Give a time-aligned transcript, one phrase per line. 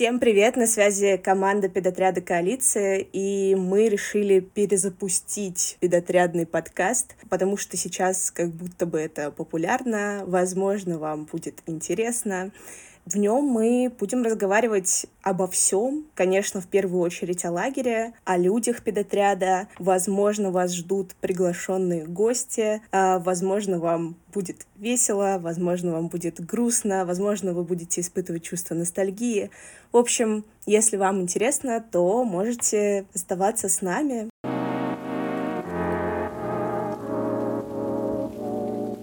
[0.00, 0.56] Всем привет!
[0.56, 8.48] На связи команда педотряда «Коалиция», и мы решили перезапустить педотрядный подкаст, потому что сейчас как
[8.48, 12.50] будто бы это популярно, возможно, вам будет интересно.
[13.06, 18.82] В нем мы будем разговаривать обо всем, конечно, в первую очередь о лагере, о людях
[18.82, 19.68] педотряда.
[19.78, 27.52] Возможно, вас ждут приглашенные гости, а, возможно, вам будет весело, возможно, вам будет грустно, возможно,
[27.52, 29.50] вы будете испытывать чувство ностальгии.
[29.92, 34.28] В общем, если вам интересно, то можете оставаться с нами.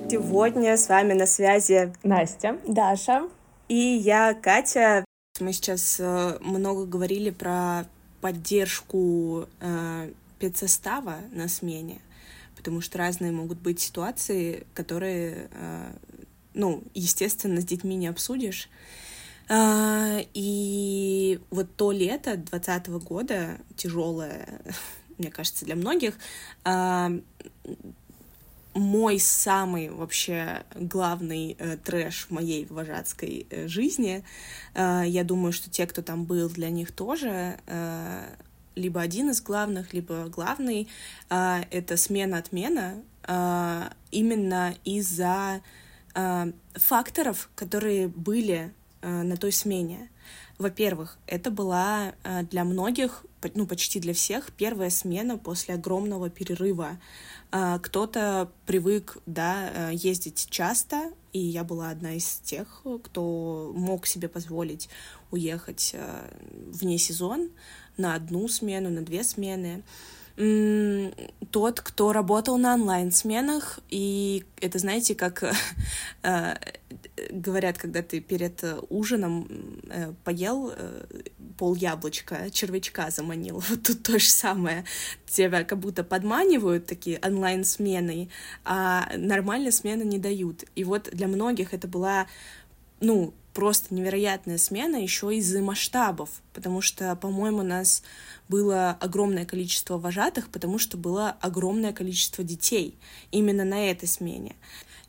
[0.09, 3.27] Сегодня с вами на связи Настя, Даша
[3.67, 5.05] и я, Катя.
[5.39, 7.85] Мы сейчас э, много говорили про
[8.21, 12.01] поддержку э, педсостава на смене,
[12.55, 15.91] потому что разные могут быть ситуации, которые, э,
[16.53, 18.69] ну, естественно, с детьми не обсудишь.
[19.49, 24.61] Э, и вот то лето двадцатого года, тяжелое,
[25.17, 26.15] мне кажется, для многих,
[26.65, 27.19] э,
[28.77, 34.23] мой самый вообще главный э, трэш в моей вожатской э, жизни.
[34.73, 38.35] Э, я думаю, что те, кто там был, для них тоже э,
[38.75, 40.87] либо один из главных, либо главный.
[41.29, 45.61] Э, это смена-отмена э, именно из-за
[46.15, 50.09] э, факторов, которые были э, на той смене.
[50.57, 56.97] Во-первых, это была э, для многих, ну почти для всех, первая смена после огромного перерыва.
[57.49, 64.27] Кто-то привык, да, э, ездить часто, и я была одна из тех, кто мог себе
[64.27, 64.89] позволить
[65.31, 66.37] уехать э,
[66.71, 67.49] вне сезон
[67.95, 69.83] на одну смену, на две смены
[70.37, 75.43] тот, кто работал на онлайн-сменах, и это, знаете, как
[76.23, 76.55] э,
[77.31, 79.47] говорят, когда ты перед ужином
[79.89, 81.05] э, поел э,
[81.57, 84.85] пол яблочка, червячка заманил, вот тут то же самое.
[85.25, 88.29] Тебя как будто подманивают такие онлайн-смены,
[88.63, 90.65] а нормальные смены не дают.
[90.75, 92.27] И вот для многих это была,
[92.99, 98.03] ну, просто невероятная смена еще из-за масштабов, потому что, по-моему, у нас
[98.47, 102.99] было огромное количество вожатых, потому что было огромное количество детей
[103.31, 104.55] именно на этой смене.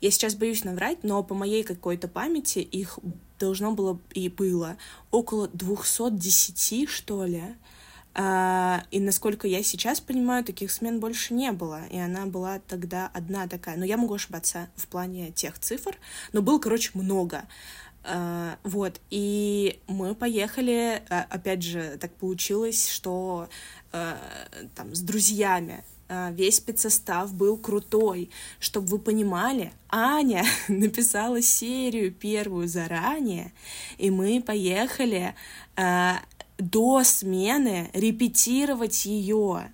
[0.01, 2.97] Я сейчас боюсь наврать, но по моей какой-то памяти их
[3.37, 4.77] должно было и было
[5.11, 7.43] около 210, что ли.
[8.15, 11.85] А, и насколько я сейчас понимаю, таких смен больше не было.
[11.91, 13.77] И она была тогда одна такая.
[13.77, 15.97] Но я могу ошибаться в плане тех цифр.
[16.33, 17.43] Но было, короче, много.
[18.09, 23.49] Uh, вот, и мы поехали, uh, опять же, так получилось, что
[23.91, 24.17] uh,
[24.75, 25.83] там с друзьями
[26.31, 28.31] весь спецсостав был крутой.
[28.59, 33.53] Чтобы вы понимали, Аня написала серию первую заранее,
[33.99, 35.35] и мы поехали
[36.57, 39.71] до смены репетировать ее.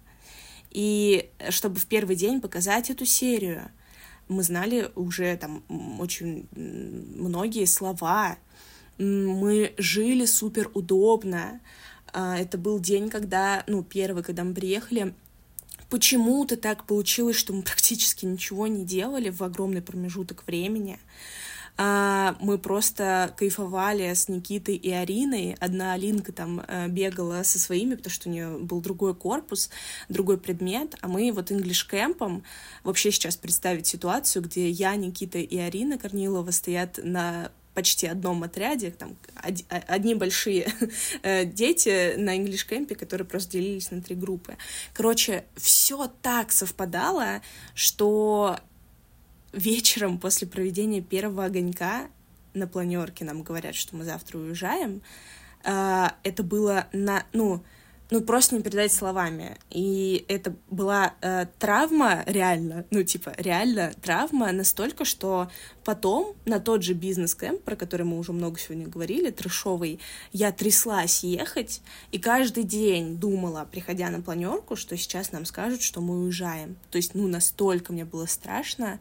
[0.72, 3.72] И чтобы в первый день показать эту серию
[4.28, 5.64] мы знали уже там
[6.00, 8.38] очень многие слова,
[8.98, 11.60] мы жили супер удобно.
[12.14, 15.14] А, это был день, когда, ну, первый, когда мы приехали,
[15.90, 21.00] почему-то так получилось, что мы практически ничего не делали в огромный промежуток времени.
[21.78, 25.56] А, мы просто кайфовали с Никитой и Ариной.
[25.60, 29.70] Одна Алинка там э, бегала со своими, потому что у нее был другой корпус,
[30.08, 32.44] другой предмет, а мы вот English Camp'ом
[32.84, 38.92] вообще сейчас представить ситуацию, где я, Никита и Арина Корнилова стоят на почти одном отряде,
[38.92, 40.72] там одни большие
[41.24, 44.56] э, дети на English Camp, которые просто делились на три группы.
[44.94, 47.42] Короче, все так совпадало,
[47.74, 48.58] что
[49.56, 52.08] вечером после проведения первого огонька
[52.54, 55.02] на планерке нам говорят, что мы завтра уезжаем.
[55.64, 57.64] А, это было на, ну,
[58.12, 59.58] ну, просто не передать словами.
[59.72, 65.50] И это была э, травма реально, ну, типа, реально травма настолько, что
[65.86, 70.00] потом на тот же бизнес-кэмп, про который мы уже много сегодня говорили, трешовый,
[70.34, 71.82] я тряслась ехать,
[72.12, 76.76] и каждый день думала, приходя на планерку, что сейчас нам скажут, что мы уезжаем.
[76.90, 79.00] То есть, ну, настолько мне было страшно.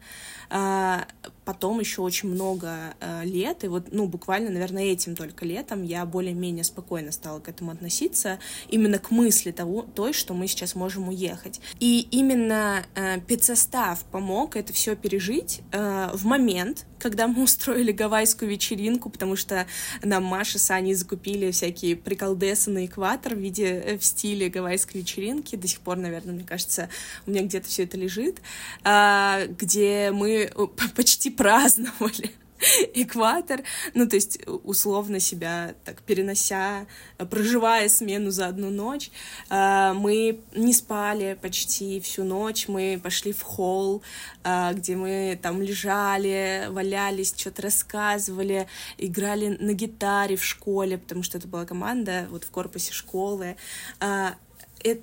[0.49, 1.07] А,
[1.43, 6.05] потом еще очень много а, лет, и вот, ну, буквально, наверное, этим только летом я
[6.05, 8.37] более-менее спокойно стала к этому относиться,
[8.69, 11.59] именно к мысли того, той, что мы сейчас можем уехать.
[11.79, 18.49] И именно а, педсостав помог это все пережить в момент, момент, когда мы устроили гавайскую
[18.49, 19.67] вечеринку, потому что
[20.03, 25.01] нам Маша с Аней закупили всякие приколдесы на экватор в виде, э, в стиле гавайской
[25.01, 25.55] вечеринки.
[25.55, 26.89] До сих пор, наверное, мне кажется,
[27.25, 28.41] у меня где-то все это лежит,
[28.83, 30.49] а, где мы
[30.95, 32.31] почти праздновали
[32.93, 33.61] экватор,
[33.93, 36.85] ну, то есть условно себя так перенося,
[37.29, 39.11] проживая смену за одну ночь.
[39.49, 44.01] А, мы не спали почти всю ночь, мы пошли в холл,
[44.43, 48.67] а, где мы там лежали, валялись, что-то рассказывали,
[48.97, 53.57] играли на гитаре в школе, потому что это была команда вот в корпусе школы.
[53.99, 54.35] А,
[54.83, 55.01] это,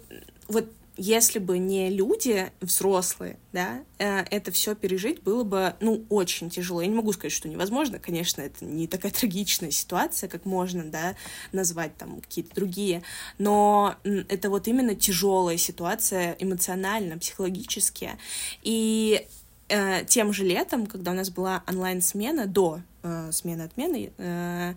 [0.48, 0.66] вот
[0.96, 6.82] если бы не люди взрослые, да, э, это все пережить было бы, ну, очень тяжело.
[6.82, 11.14] Я не могу сказать, что невозможно, конечно, это не такая трагичная ситуация, как можно, да,
[11.52, 13.02] назвать там какие-то другие,
[13.38, 18.10] но это вот именно тяжелая ситуация эмоционально, психологически.
[18.62, 19.26] И
[19.68, 24.74] э, тем же летом, когда у нас была онлайн-смена, до э, смены отмены, э,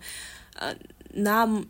[0.60, 0.74] э
[1.16, 1.68] нам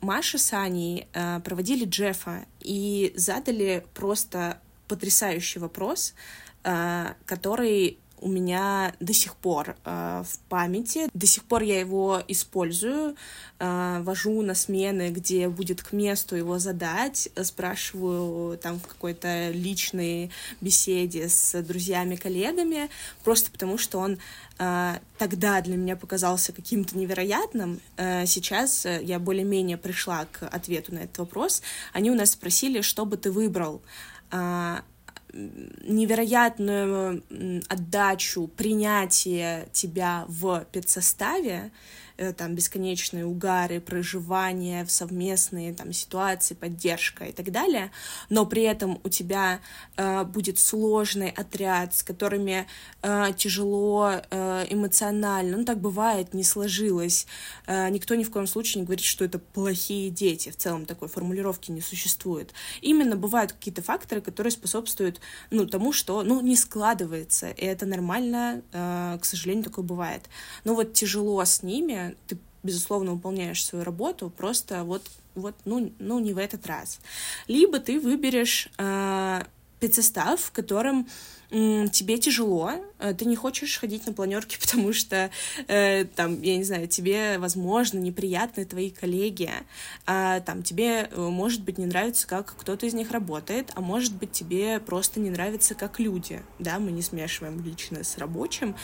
[0.00, 6.14] Маша с Аней э, проводили Джеффа и задали просто потрясающий вопрос,
[6.62, 11.08] э, который у меня до сих пор э, в памяти.
[11.12, 13.16] До сих пор я его использую,
[13.58, 20.30] э, вожу на смены, где будет к месту его задать, спрашиваю там в какой-то личной
[20.60, 22.88] беседе с друзьями, коллегами,
[23.24, 24.18] просто потому что он
[24.58, 27.80] э, тогда для меня показался каким-то невероятным.
[27.96, 31.62] Э, сейчас я более-менее пришла к ответу на этот вопрос.
[31.92, 33.82] Они у нас спросили, что бы ты выбрал.
[34.30, 34.80] Э,
[35.82, 37.22] невероятную
[37.68, 41.70] отдачу, принятие тебя в педсоставе,
[42.36, 47.90] там бесконечные угары, проживание в совместные там ситуации, поддержка и так далее,
[48.30, 49.60] но при этом у тебя
[49.96, 52.66] э, будет сложный отряд, с которыми
[53.02, 57.26] э, тяжело э, эмоционально, ну так бывает, не сложилось.
[57.66, 61.08] Э, никто ни в коем случае не говорит, что это плохие дети, в целом такой
[61.08, 62.52] формулировки не существует.
[62.80, 65.20] Именно бывают какие-то факторы, которые способствуют
[65.50, 70.22] ну, тому, что ну, не складывается, и это нормально, э, к сожалению, такое бывает.
[70.64, 75.02] Но вот тяжело с ними, ты, безусловно, выполняешь свою работу, просто вот,
[75.34, 77.00] вот ну, ну, не в этот раз.
[77.48, 79.42] Либо ты выберешь э,
[79.78, 81.06] спецсостав, в котором
[81.48, 85.30] тебе тяжело, э, ты не хочешь ходить на планерки, потому что
[85.68, 89.50] э, там, я не знаю, тебе, возможно, неприятны твои коллеги,
[90.06, 94.14] а там тебе, э, может быть, не нравится, как кто-то из них работает, а может
[94.14, 98.76] быть, тебе просто не нравится, как люди, да, мы не смешиваем личное с рабочим,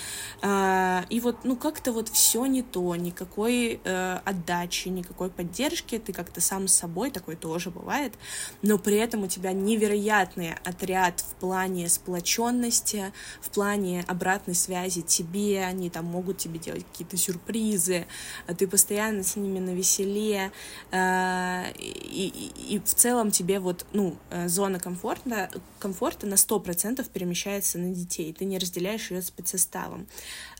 [0.42, 6.12] а, и вот, ну, как-то вот все не то, никакой э, отдачи, никакой поддержки, ты
[6.12, 8.14] как-то сам с собой, такой тоже бывает,
[8.62, 15.64] но при этом у тебя невероятный отряд в плане сплоченности, в плане обратной связи тебе,
[15.64, 18.06] они там могут тебе делать какие-то сюрпризы,
[18.46, 20.52] а ты постоянно с ними на веселе,
[20.90, 27.08] э, и, и, и в целом тебе вот, ну, э, зона комфорта, комфорта на 100%
[27.10, 30.06] перемещается на детей, ты не разделяешь ее с спецсоставом.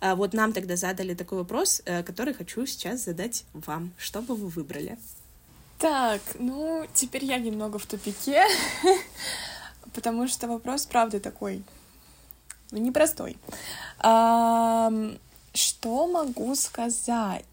[0.01, 3.93] А вот нам тогда задали такой вопрос, э, который хочу сейчас задать вам.
[3.97, 4.99] Что бы вы выбрали?
[5.79, 8.45] Так, ну, теперь я немного в тупике,
[9.95, 11.65] потому что вопрос, правда, такой
[12.73, 13.37] ну, непростой.
[14.01, 14.91] А,
[15.55, 17.45] что могу сказать?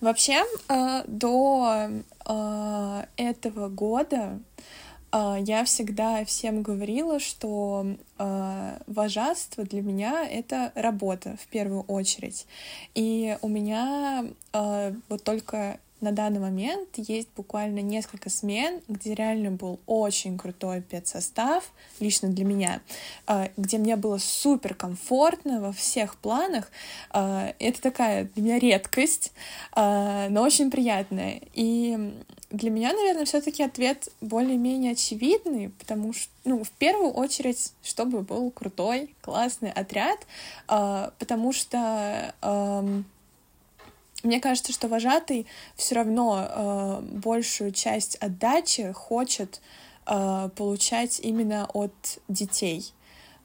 [0.00, 1.88] Вообще, э, до
[2.26, 4.38] э, этого года
[5.12, 7.86] э, я всегда всем говорила, что
[8.86, 12.46] вожатство для меня— это работа в первую очередь.
[12.94, 19.78] И у меня вот только на данный момент есть буквально несколько смен, где реально был
[19.86, 22.82] очень крутой педсостав, лично для меня,
[23.26, 26.70] а, где мне было супер комфортно во всех планах.
[27.10, 29.32] А, это такая для меня редкость,
[29.72, 31.40] а, но очень приятная.
[31.54, 32.12] И
[32.50, 38.50] для меня, наверное, все-таки ответ более-менее очевидный, потому что, ну, в первую очередь, чтобы был
[38.50, 40.18] крутой, классный отряд,
[40.66, 42.34] потому что
[44.22, 49.60] мне кажется, что вожатый все равно э, большую часть отдачи хочет
[50.06, 51.92] э, получать именно от
[52.28, 52.92] детей.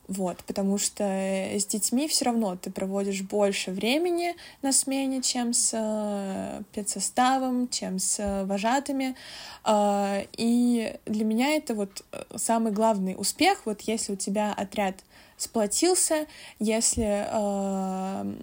[0.08, 5.72] Вот, потому что с детьми все равно ты проводишь больше времени на смене, чем с
[5.74, 9.16] э, педсоставом, чем с э, вожатыми.
[9.66, 14.96] Э, и для меня это вот э, самый главный успех, вот если у тебя отряд
[15.38, 16.26] сплотился,
[16.60, 18.34] если э,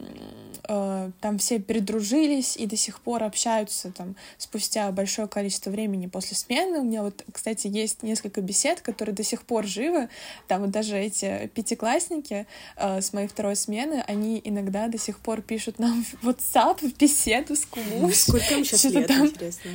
[0.69, 6.37] э, там все передружились и до сих пор общаются там спустя большое количество времени после
[6.37, 6.79] смены.
[6.79, 10.09] У меня вот, кстати, есть несколько бесед, которые до сих пор живы.
[10.47, 12.47] Там вот даже эти пятиклассники
[12.77, 16.97] э, с моей второй смены, они иногда до сих пор пишут нам в WhatsApp в
[16.97, 18.15] беседу с Кумуш.
[18.15, 19.27] Сколько им сейчас лет, там...
[19.27, 19.71] интересно?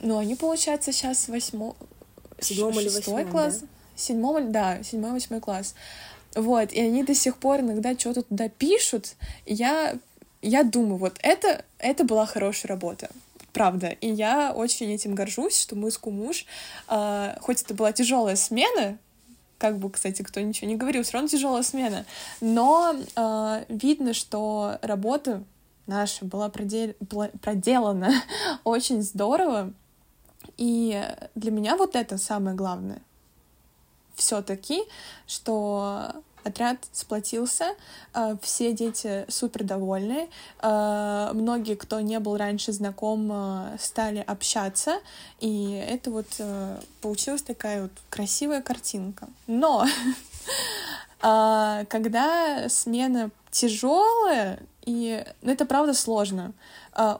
[0.00, 1.74] Ну, они, получается, сейчас восьмой...
[2.40, 3.60] Седьмом или восьмом, класс.
[3.60, 3.66] Да?
[3.98, 5.74] Седьмом, да, седьмой, восьмой класс.
[6.34, 9.98] Вот, и они до сих пор иногда что-то туда пишут, и я
[10.40, 13.10] я думаю, вот это, это была хорошая работа
[13.52, 13.88] правда.
[13.88, 16.46] И я очень этим горжусь, что мы с Кумуш,
[16.88, 18.98] э, хоть это была тяжелая смена,
[19.58, 22.04] как бы, кстати, кто ничего не говорил, все равно тяжелая смена,
[22.40, 25.42] но э, видно, что работа
[25.88, 26.94] наша была продел...
[27.42, 28.12] проделана
[28.64, 29.72] очень здорово,
[30.56, 33.02] и для меня вот это самое главное.
[34.18, 34.82] Все-таки,
[35.28, 37.74] что отряд сплотился,
[38.14, 40.28] э, все дети супер довольны,
[40.60, 44.98] э, многие, кто не был раньше знаком, э, стали общаться,
[45.38, 46.26] и это вот
[47.00, 49.28] получилась такая вот красивая картинка.
[49.46, 49.86] Но
[51.20, 56.52] когда смена тяжелая, и ну, это правда сложно.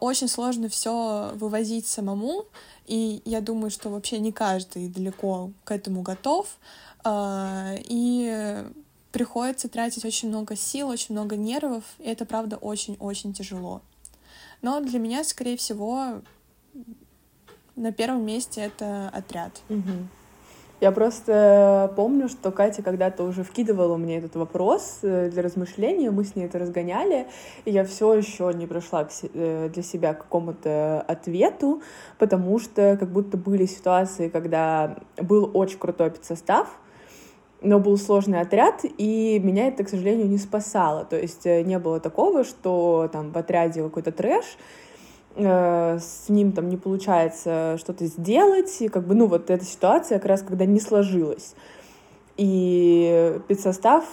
[0.00, 2.46] Очень сложно все вывозить самому,
[2.88, 6.58] и я думаю, что вообще не каждый далеко к этому готов.
[7.06, 8.64] И
[9.12, 13.82] приходится тратить очень много сил, очень много нервов, и это, правда, очень-очень тяжело.
[14.62, 16.20] Но для меня, скорее всего,
[17.76, 19.60] на первом месте это отряд.
[19.68, 20.08] Угу.
[20.80, 26.22] Я просто помню, что Катя когда-то уже вкидывала мне этот вопрос э, для размышления, мы
[26.22, 27.26] с ней это разгоняли,
[27.64, 31.82] и я все еще не пришла э, для себя к какому-то ответу,
[32.18, 36.68] потому что как будто были ситуации, когда был очень крутой педсостав,
[37.60, 41.04] но был сложный отряд, и меня это, к сожалению, не спасало.
[41.04, 44.44] То есть э, не было такого, что там в отряде какой-то трэш,
[45.38, 50.18] э, с ним там не получается что-то сделать, и как бы, ну, вот эта ситуация
[50.18, 51.54] как раз, когда не сложилась.
[52.36, 54.04] И педсостав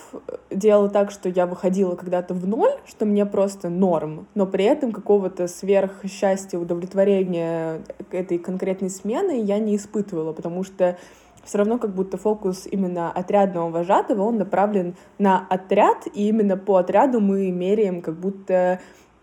[0.50, 4.92] делал так, что я выходила когда-то в ноль, что мне просто норм, но при этом
[4.92, 10.98] какого-то сверхсчастья, удовлетворения этой конкретной смены я не испытывала, потому что
[11.44, 16.78] все равно как будто фокус именно отрядного вожатого, он направлен на отряд, и именно по
[16.78, 18.80] отряду мы меряем как будто,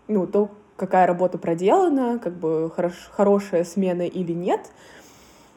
[0.07, 0.49] ну, то,
[0.83, 4.59] какая работа проделана, как бы хорош, хорошая смена или нет.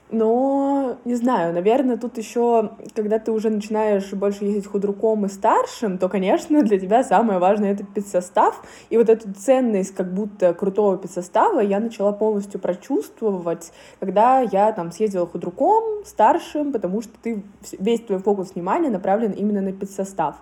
[0.09, 5.99] Но, не знаю, наверное, тут еще, когда ты уже начинаешь больше ездить худруком и старшим,
[5.99, 8.62] то, конечно, для тебя самое важное— это педсостав.
[8.88, 14.92] И вот эту ценность как будто крутого педсостава я начала полностью прочувствовать, когда я там
[14.92, 17.42] съездила худруком, старшим, потому что ты,
[17.76, 20.37] весь твой фокус внимания направлен именно на педсостав.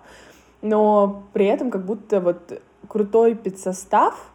[0.61, 4.31] Но при этом как будто вот крутой педсостав,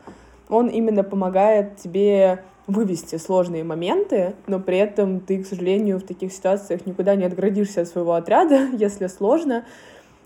[0.50, 6.32] он именно помогает тебе вывести сложные моменты, но при этом ты, к сожалению, в таких
[6.32, 9.64] ситуациях никуда не отградишься от своего отряда, если сложно.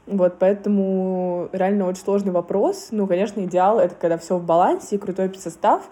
[0.06, 2.88] Вот, поэтому реально очень сложный вопрос.
[2.90, 5.88] Ну, конечно, идеал— это когда все в балансе, и крутой состав,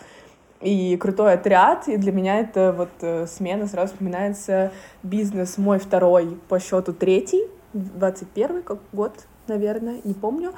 [0.61, 4.71] и крутой отряд, и для меня это вот э, смена, сразу вспоминается
[5.03, 9.15] бизнес мой второй по счету третий, 21 как год,
[9.49, 10.53] наверное, не помню.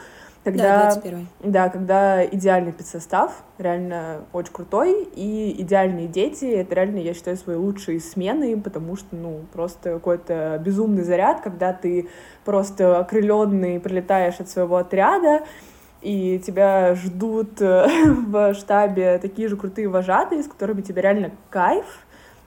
[0.45, 6.99] Когда, да, 21 Да, когда идеальный педсостав, реально очень крутой, и идеальные дети, это реально,
[6.99, 12.11] я считаю, свои лучшие смены, потому что, ну, просто какой-то безумный заряд, когда ты
[12.45, 15.45] просто окрыленный прилетаешь от своего отряда,
[16.03, 17.87] и тебя ждут э,
[18.29, 21.87] в штабе такие же крутые вожатые, с которыми тебе реально кайф,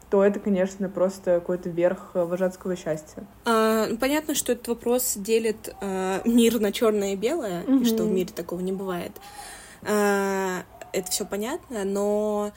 [0.09, 3.27] то это, конечно, просто какой-то верх э, вожатского счастья.
[3.45, 7.81] А, ну, понятно, что этот вопрос делит а, мир на черное и белое, mm-hmm.
[7.81, 9.11] и что в мире такого не бывает.
[9.83, 12.53] А, это все понятно, но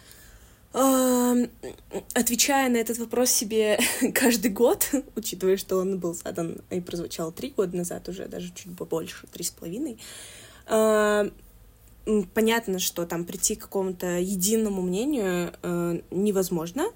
[0.72, 1.34] а,
[2.14, 3.80] отвечая на этот вопрос себе
[4.14, 8.76] каждый год, учитывая, что он был задан и прозвучал три года назад уже, даже чуть
[8.76, 9.98] побольше, три с половиной,
[10.66, 11.28] а,
[12.34, 16.86] понятно, что там прийти к какому-то единому мнению э, невозможно,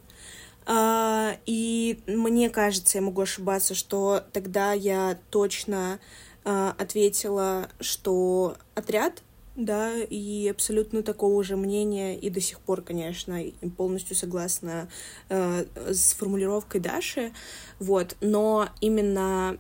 [0.67, 6.01] и мне кажется, я могу ошибаться, что тогда я точно
[6.45, 9.23] а, ответила, что отряд,
[9.57, 13.41] да, и абсолютно такого же мнения, и до сих пор, конечно,
[13.77, 14.89] полностью согласна
[15.29, 17.33] э, с формулировкой Даши,
[17.79, 19.57] вот, но именно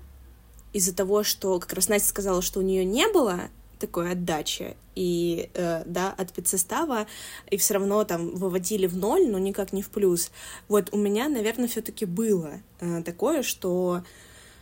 [0.72, 3.42] из-за того, что как раз Настя сказала, что у нее не было
[3.78, 7.06] такой отдачи и э, да от педсостава
[7.50, 10.30] и все равно там выводили в ноль, но никак не в плюс.
[10.68, 14.02] Вот у меня, наверное, все-таки было э, такое, что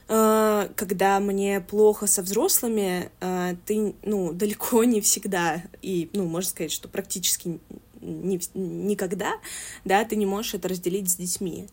[0.08, 6.50] э, когда мне плохо со взрослыми, э, ты ну далеко не всегда и ну можно
[6.50, 7.60] сказать, что практически
[8.00, 9.32] не, никогда,
[9.84, 11.68] да, ты не можешь это разделить с детьми.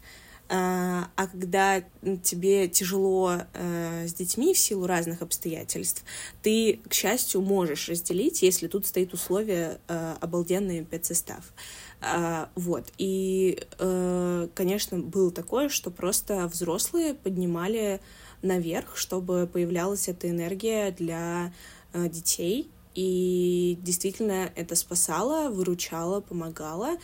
[0.52, 1.84] А, а когда
[2.24, 6.04] тебе тяжело э, с детьми в силу разных обстоятельств,
[6.42, 11.54] ты, к счастью, можешь разделить, если тут стоит условие э, обалденный педсостав.
[12.02, 12.92] А, вот.
[12.98, 18.02] И, э, конечно, было такое, что просто взрослые поднимали
[18.42, 21.54] наверх, чтобы появлялась эта энергия для
[21.94, 26.98] детей, И действительно это спасало, выручало, помогало.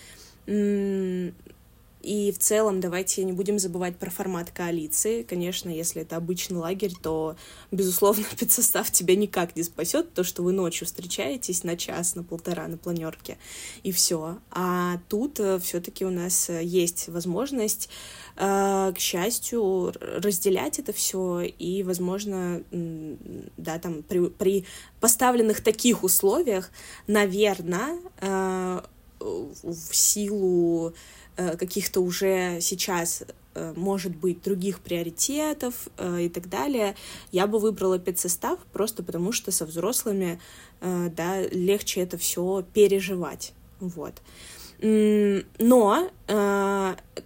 [2.06, 5.24] И в целом давайте не будем забывать про формат коалиции.
[5.24, 7.36] Конечно, если это обычный лагерь, то,
[7.72, 12.68] безусловно, спецсостав тебя никак не спасет, то, что вы ночью встречаетесь на час, на полтора
[12.68, 13.40] на планерке,
[13.82, 14.38] и все.
[14.52, 17.90] А тут э, все-таки у нас э, есть возможность,
[18.36, 24.66] э, к счастью, разделять это все, и, возможно, да, там при, при
[25.00, 26.70] поставленных таких условиях,
[27.08, 27.98] наверное,
[29.64, 30.94] в силу
[31.38, 33.24] Э, каких-то уже сейчас
[33.56, 36.96] э, может быть других приоритетов э, и так далее,
[37.32, 40.40] я бы выбрала педсостав просто потому, что со взрослыми
[40.82, 43.54] да, легче это все переживать.
[43.80, 44.14] Вот.
[44.82, 46.10] Но,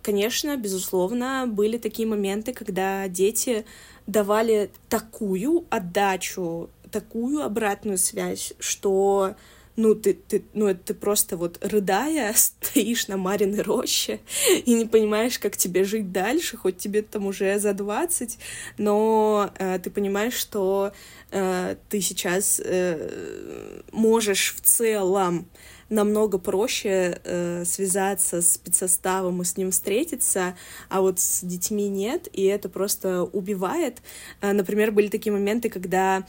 [0.02, 3.66] конечно, безусловно, были такие моменты, когда дети
[4.08, 9.36] давали такую отдачу, такую обратную связь, что
[9.80, 14.20] ну, ты, ты, ну, это ты просто вот рыдая стоишь на Мариной роще
[14.66, 18.38] и не понимаешь, как тебе жить дальше, хоть тебе там уже за 20,
[18.78, 20.92] но э, ты понимаешь, что
[21.32, 25.48] э, ты сейчас э, можешь в целом
[25.90, 30.56] намного проще э, связаться с спецсоставом и с ним встретиться,
[30.90, 34.00] а вот с детьми нет, и это просто убивает.
[34.42, 36.26] Э, например, были такие моменты, когда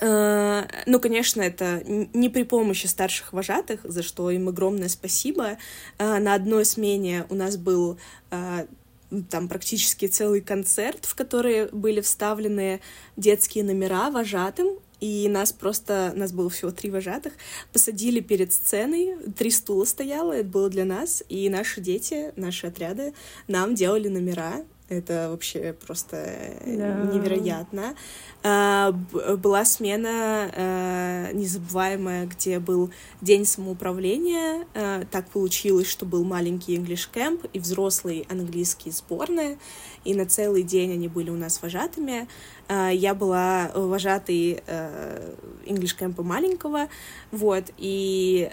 [0.00, 5.58] ну, конечно, это не при помощи старших вожатых, за что им огромное спасибо.
[5.98, 7.98] Э, на одной смене у нас был
[8.30, 8.66] э,
[9.28, 12.80] там практически целый концерт, в который были вставлены
[13.16, 17.32] детские номера вожатым, и нас просто, нас было всего три вожатых,
[17.72, 23.14] посадили перед сценой, три стула стояло, это было для нас, и наши дети, наши отряды
[23.48, 26.16] нам делали номера, это вообще просто
[26.66, 27.08] да.
[27.12, 27.94] невероятно.
[28.42, 34.66] А, была смена а, незабываемая, где был день самоуправления.
[34.74, 39.58] А, так получилось, что был маленький English Camp и взрослый английский сборная.
[40.04, 42.26] И на целый день они были у нас вожатыми.
[42.68, 44.62] Я была вожатой
[45.66, 46.88] English Camp маленького.
[47.30, 47.64] Вот.
[47.76, 48.50] И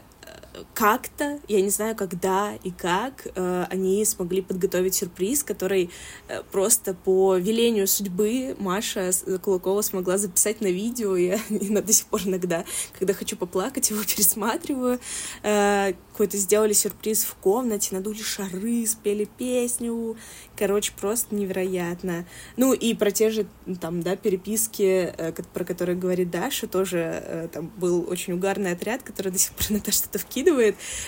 [0.74, 5.90] как-то, я не знаю, когда и как, э, они смогли подготовить сюрприз, который
[6.28, 11.16] э, просто по велению судьбы Маша Кулакова смогла записать на видео.
[11.16, 12.66] Я, я до сих пор иногда,
[12.98, 15.00] когда хочу поплакать, его пересматриваю.
[15.44, 20.18] Э, какой-то сделали сюрприз в комнате, надули шары, спели песню.
[20.56, 22.26] Короче, просто невероятно.
[22.56, 23.46] Ну и про те же
[23.80, 29.04] там, да, переписки, э, про которые говорит Даша, тоже э, там был очень угарный отряд,
[29.04, 30.47] который до сих пор иногда что-то вкидывает.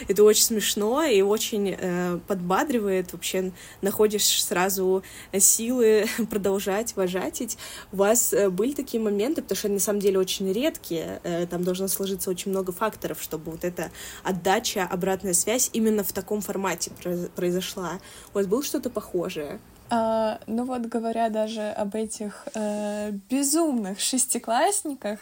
[0.08, 3.14] Это очень смешно и очень э, подбадривает.
[3.14, 5.04] Вообще находишь сразу
[5.38, 7.58] силы продолжать вожатить.
[7.92, 11.20] У вас э, были такие моменты, потому что они на самом деле очень редкие.
[11.24, 13.92] Э, там должно сложиться очень много факторов, чтобы вот эта
[14.24, 16.92] отдача, обратная связь именно в таком формате
[17.36, 18.00] произошла.
[18.34, 19.60] У вас было что-то похожее?
[19.92, 25.20] А, ну вот говоря даже об этих э, безумных шестиклассниках,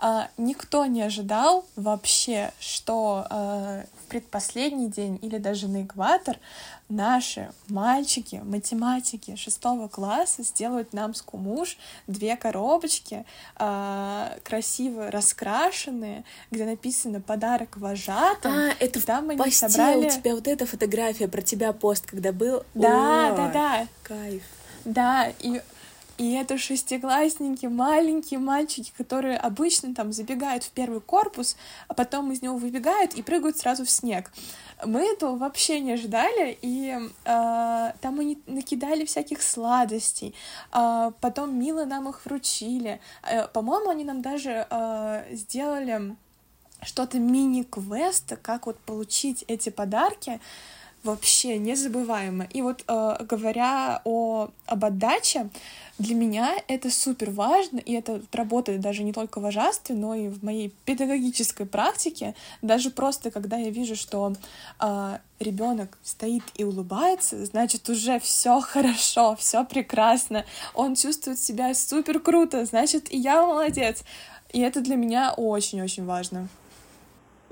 [0.00, 6.38] э, никто не ожидал вообще, что э, предпоследний день или даже на экватор
[6.90, 13.24] наши мальчики, математики шестого класса сделают нам с кумуш две коробочки,
[13.58, 18.52] э, красиво раскрашенные, где написано «Подарок вожатым».
[18.52, 20.06] А, это и там они собрали...
[20.06, 22.64] у тебя вот эта фотография про тебя пост, когда был?
[22.74, 23.86] Да, О, да, да.
[24.02, 24.42] Кайф.
[24.84, 25.62] Да, и
[26.22, 31.56] и это шестиклассники, маленькие мальчики, которые обычно там забегают в первый корпус,
[31.88, 34.30] а потом из него выбегают и прыгают сразу в снег.
[34.84, 40.32] Мы этого вообще не ожидали, и э, там они накидали всяких сладостей.
[40.72, 43.00] Э, потом мило нам их вручили.
[43.24, 46.14] Э, по-моему, они нам даже э, сделали
[46.82, 50.40] что-то мини-квест, как вот получить эти подарки
[51.02, 52.44] вообще незабываемо.
[52.44, 55.48] И вот э, говоря о, об отдаче,
[56.02, 60.28] для меня это супер важно, и это работает даже не только в вожатстве, но и
[60.28, 62.34] в моей педагогической практике.
[62.60, 64.32] Даже просто когда я вижу, что
[64.80, 72.18] э, ребенок стоит и улыбается, значит уже все хорошо, все прекрасно, он чувствует себя супер
[72.18, 74.02] круто, значит и я молодец.
[74.52, 76.48] И это для меня очень-очень важно.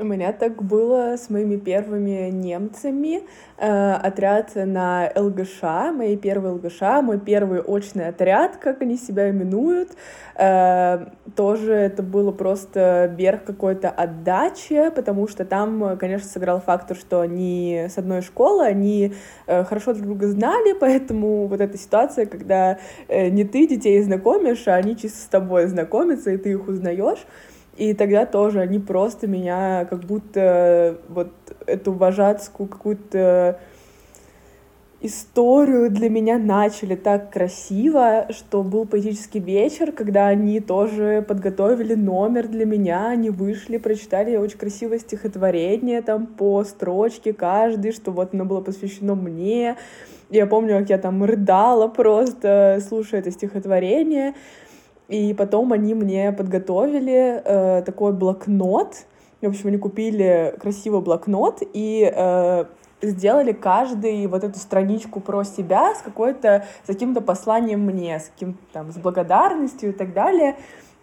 [0.00, 3.20] У меня так было с моими первыми немцами.
[3.58, 9.90] Э, отряд на ЛГШ, мои первые ЛГШ, мой первый очный отряд, как они себя именуют.
[10.36, 11.04] Э,
[11.36, 17.88] тоже это было просто верх какой-то отдачи, потому что там, конечно, сыграл фактор, что они
[17.90, 19.12] с одной школы, они
[19.46, 22.78] э, хорошо друг друга знали, поэтому вот эта ситуация, когда
[23.10, 27.26] не ты детей знакомишь, а они чисто с тобой знакомятся, и ты их узнаешь,
[27.80, 31.32] И тогда тоже они просто меня как будто вот
[31.66, 33.58] эту вожатскую какую-то
[35.00, 42.48] историю для меня начали так красиво, что был поэтический вечер, когда они тоже подготовили номер
[42.48, 48.44] для меня, они вышли, прочитали очень красивое стихотворение там по строчке каждый, что вот оно
[48.44, 49.76] было посвящено мне.
[50.28, 54.34] Я помню, как я там рыдала просто, слушая это стихотворение.
[55.10, 58.94] И потом они мне подготовили э, такой блокнот.
[59.42, 62.64] В общем, они купили красивый блокнот и э,
[63.02, 68.60] сделали каждый вот эту страничку про себя с какой-то, с каким-то посланием мне, с каким-то
[68.72, 70.56] там, с благодарностью и так далее.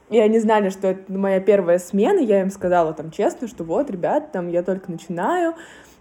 [0.10, 3.92] И они знали, что это моя первая смена, я им сказала там честно, что вот,
[3.92, 5.56] ребят, там я только начинаю,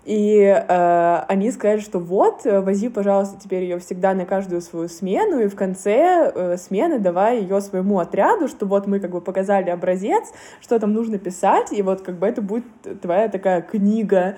[0.06, 5.40] и э, они сказали, что вот, вози, пожалуйста, теперь ее всегда на каждую свою смену,
[5.40, 9.68] и в конце э, смены давай ее своему отряду, что вот мы как бы показали
[9.68, 12.64] образец, что там нужно писать, и вот как бы это будет
[13.02, 14.36] твоя такая книга,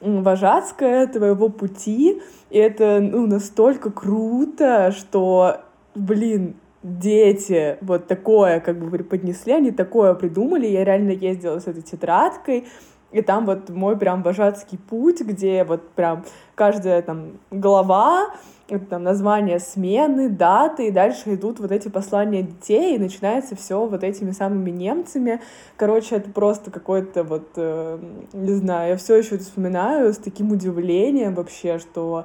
[0.00, 5.60] вожатская твоего пути, и это ну, настолько круто, что,
[5.94, 11.82] блин, дети вот такое как бы преподнесли, они такое придумали, я реально ездила с этой
[11.82, 12.64] тетрадкой,
[13.14, 16.24] и там вот мой прям вожатский путь, где вот прям
[16.54, 18.34] каждая там глава
[18.68, 23.86] это там название смены, даты, и дальше идут вот эти послания детей, и начинается все
[23.86, 25.40] вот этими самыми немцами.
[25.76, 27.98] Короче, это просто какой-то вот, э,
[28.32, 32.24] не знаю, я все еще вспоминаю с таким удивлением вообще, что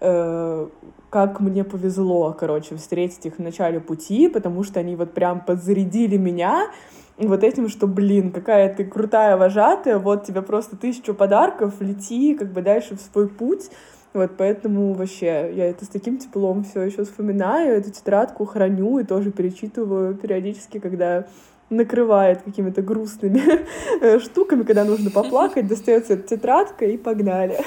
[0.00, 0.68] э,
[1.10, 6.16] как мне повезло, короче, встретить их в начале пути, потому что они вот прям подзарядили
[6.16, 6.70] меня,
[7.16, 12.52] вот этим, что, блин, какая ты крутая вожатая, вот тебе просто тысячу подарков, лети как
[12.52, 13.70] бы дальше в свой путь,
[14.12, 19.04] вот, поэтому вообще я это с таким теплом все еще вспоминаю, эту тетрадку храню и
[19.04, 21.26] тоже перечитываю периодически, когда
[21.70, 23.42] накрывает какими-то грустными
[24.00, 27.58] э, штуками, когда нужно поплакать, достается эта тетрадка и погнали.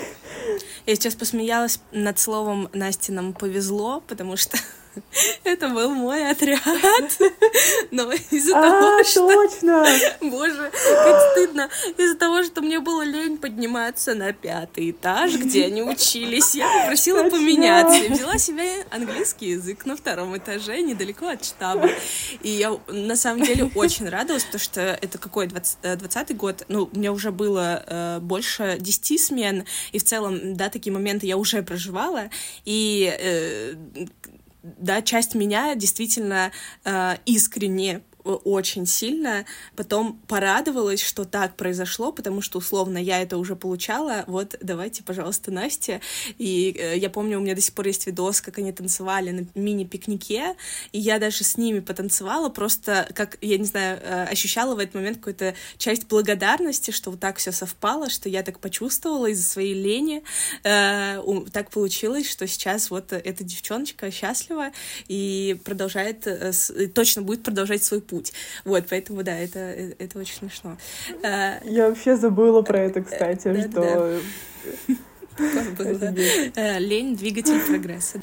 [0.85, 4.57] Я сейчас посмеялась над словом Настином «повезло», потому что
[5.43, 6.61] Это был мой отряд.
[7.91, 9.27] Но из-за а, того, что...
[9.27, 9.85] точно!
[10.21, 11.69] Боже, как стыдно.
[11.97, 17.29] Из-за того, что мне было лень подниматься на пятый этаж, где они учились, я попросила
[17.29, 17.97] поменяться.
[17.97, 21.89] Я взяла себе английский язык на втором этаже, недалеко от штаба.
[22.41, 26.63] И я на самом деле очень радовалась, потому что это какой, 20 год?
[26.67, 31.27] Ну, у меня уже было э, больше 10 смен, и в целом, да, такие моменты
[31.27, 32.29] я уже проживала.
[32.65, 33.73] И э,
[34.77, 36.51] да, часть меня действительно
[36.83, 38.01] э, искренне
[38.35, 44.55] очень сильно, потом порадовалась, что так произошло, потому что, условно, я это уже получала, вот,
[44.61, 46.01] давайте, пожалуйста, Настя,
[46.37, 49.47] и э, я помню, у меня до сих пор есть видос, как они танцевали на
[49.55, 50.55] мини-пикнике,
[50.91, 54.95] и я даже с ними потанцевала, просто, как, я не знаю, э, ощущала в этот
[54.95, 59.73] момент какую-то часть благодарности, что вот так все совпало, что я так почувствовала из-за своей
[59.73, 60.23] лени,
[60.63, 64.71] э, так получилось, что сейчас вот эта девчоночка счастлива
[65.07, 66.51] и продолжает, э,
[66.93, 68.33] точно будет продолжать свой путь путь.
[68.65, 70.77] Вот, поэтому, да, это, это очень смешно.
[71.23, 74.19] А, Я вообще забыла про это, кстати, что...
[75.39, 78.19] Э, лень— двигатель прогресса.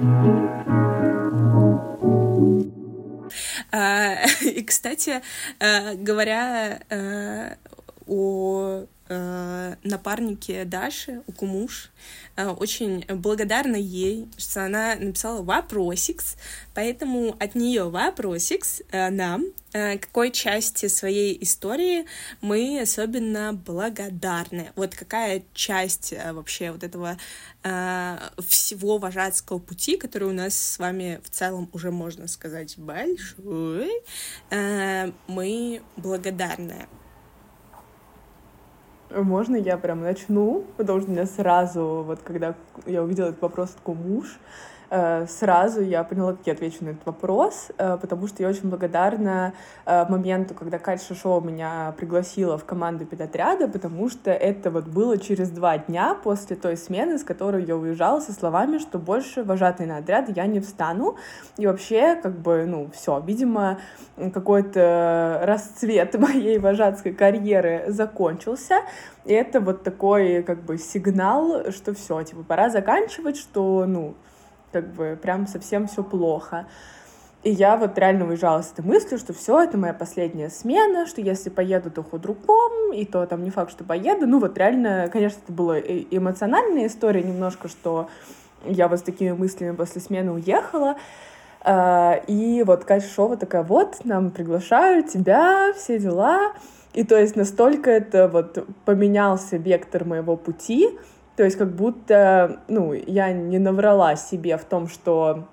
[3.70, 5.22] А, и, кстати,
[5.60, 6.80] э, говоря
[9.08, 11.90] э, напарнике Даши, у Кумуш,
[12.36, 16.36] Э, очень благодарна ей, что она написала вопросикс,
[16.74, 22.06] поэтому от нее вопросикс э, нам, э, какой части своей истории
[22.40, 24.72] мы особенно благодарны.
[24.74, 27.18] Вот какая часть вообще вот этого
[27.62, 33.90] всего вожатского пути, который у нас с вами в целом уже можно сказать большой,
[34.50, 36.86] мы благодарны.
[39.14, 40.64] Можно я прям начну?
[40.76, 42.54] Потому что у меня сразу, вот когда
[42.86, 44.38] я увидела этот вопрос, такой муж,
[44.90, 49.54] сразу я поняла, как я отвечу на этот вопрос, э, потому что я очень благодарна
[49.86, 55.18] э, моменту, когда Катя Шишова меня пригласила в команду педотряда, потому что это вот было
[55.18, 59.86] через два дня после той смены, с которой я уезжала со словами, что больше вожатой
[59.86, 61.16] на отряд я не встану.
[61.56, 63.78] И вообще, как бы, ну, все, видимо,
[64.32, 68.80] какой-то расцвет моей вожатской карьеры закончился.
[69.24, 74.14] И это вот такой, как бы, сигнал, что все, типа, пора заканчивать, что, ну,
[74.74, 76.66] как бы прям совсем все плохо.
[77.44, 81.20] И я вот реально уезжала с этой мыслью, что все, это моя последняя смена, что
[81.20, 84.26] если поеду, то худруком, и то там не факт, что поеду.
[84.26, 88.08] Ну вот реально, конечно, это была эмоциональная история немножко, что
[88.64, 90.96] я вот с такими мыслями после смены уехала.
[91.60, 96.54] А, и вот Катя Шова такая, вот, нам приглашают тебя, все дела.
[96.94, 100.98] И то есть настолько это вот поменялся вектор моего пути,
[101.36, 105.48] то есть как будто, ну, я не наврала себе в том, что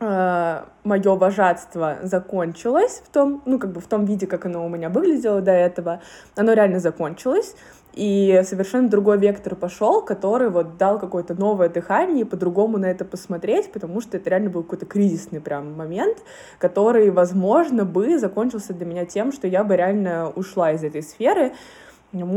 [0.00, 4.68] э, мое вожатство закончилось в том, ну, как бы в том виде, как оно у
[4.68, 6.00] меня выглядело до этого,
[6.36, 7.54] оно реально закончилось,
[7.94, 13.72] и совершенно другой вектор пошел, который вот дал какое-то новое дыхание по-другому на это посмотреть,
[13.72, 16.18] потому что это реально был какой-то кризисный прям момент,
[16.58, 21.52] который, возможно, бы закончился для меня тем, что я бы реально ушла из этой сферы,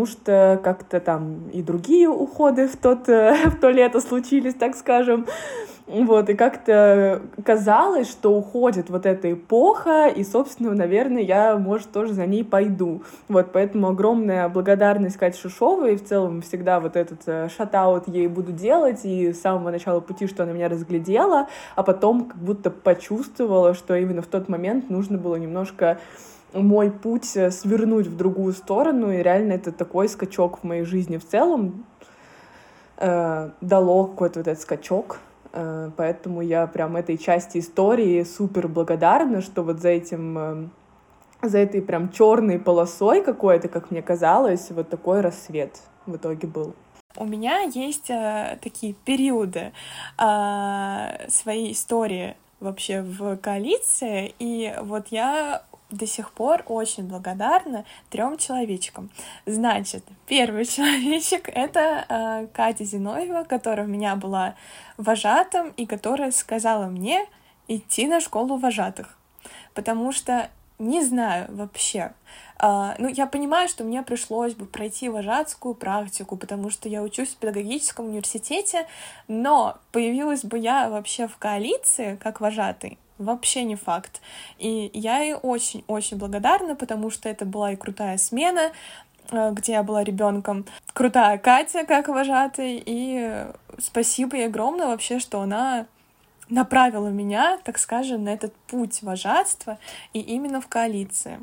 [0.05, 5.25] что как-то там и другие уходы в, тот, в то лето случились, так скажем,
[5.87, 12.11] вот, и как-то казалось, что уходит вот эта эпоха, и, собственно, наверное, я, может, тоже
[12.11, 13.03] за ней пойду.
[13.29, 18.27] Вот, поэтому огромная благодарность Кате Шишовой, и в целом всегда вот этот э, шатаут ей
[18.27, 22.69] буду делать, и с самого начала пути, что она меня разглядела, а потом как будто
[22.69, 25.99] почувствовала, что именно в тот момент нужно было немножко
[26.61, 31.17] мой путь э, свернуть в другую сторону, и реально это такой скачок в моей жизни
[31.17, 31.85] в целом
[32.97, 35.19] э, дало какой-то вот этот скачок,
[35.53, 40.67] Э, поэтому я прям этой части истории супер благодарна, что вот за этим э,
[41.41, 46.73] за этой прям черной полосой какой-то, как мне казалось, вот такой рассвет в итоге был.
[47.15, 49.71] У меня есть э, такие периоды
[50.19, 58.37] э, своей истории вообще в коалиции, и вот я до сих пор очень благодарна трем
[58.37, 59.09] человечкам.
[59.45, 64.55] Значит, первый человечек— это э, Катя Зиновьева, которая у меня была
[64.97, 67.25] вожатым и которая сказала мне
[67.67, 69.17] идти на школу вожатых.
[69.73, 72.13] Потому что не знаю вообще.
[72.59, 77.29] Uh, ну, я понимаю, что мне пришлось бы пройти вожатскую практику, потому что я учусь
[77.29, 78.87] в педагогическом университете,
[79.27, 84.21] но появилась бы я вообще в коалиции как вожатый, вообще не факт.
[84.57, 88.71] И я ей очень-очень благодарна, потому что это была и крутая смена,
[89.31, 90.65] э, где я была ребенком.
[90.93, 93.45] Крутая Катя, как вожатый, и
[93.79, 95.85] спасибо ей огромное вообще, что она
[96.49, 99.77] направила меня, так скажем, на этот путь вожатства
[100.13, 101.39] и именно в коалиции.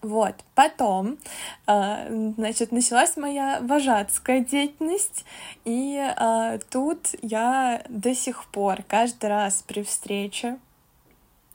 [0.00, 1.18] Вот, потом,
[1.66, 5.24] э, значит, началась моя вожатская деятельность,
[5.64, 10.58] и э, тут я до сих пор каждый раз при встрече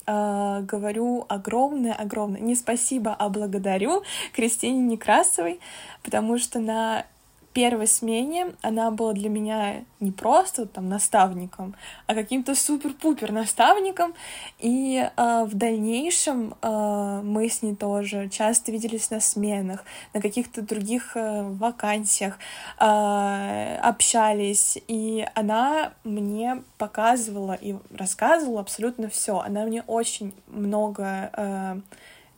[0.09, 5.59] э, говорю огромное-огромное, не спасибо, а благодарю Кристине Некрасовой,
[6.03, 7.05] потому что на
[7.59, 11.75] первой смене она была для меня не просто там наставником,
[12.07, 14.13] а каким-то супер-пупер наставником.
[14.59, 20.61] И э, в дальнейшем э, мы с ней тоже часто виделись на сменах, на каких-то
[20.61, 22.39] других э, вакансиях,
[22.79, 24.77] э, общались.
[24.87, 29.39] И она мне показывала и рассказывала абсолютно все.
[29.39, 31.79] Она мне очень много э,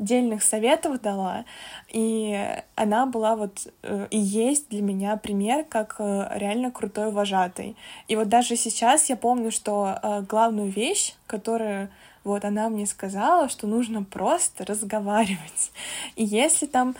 [0.02, 1.46] дельных советов дала,
[1.90, 7.78] и она была вот э, и есть для меня пример как э, реально крутой вожатый.
[8.08, 11.90] И вот даже сейчас я помню, что э, главную вещь, которую
[12.24, 15.72] вот она мне сказала, что нужно просто разговаривать.
[16.16, 16.96] И если там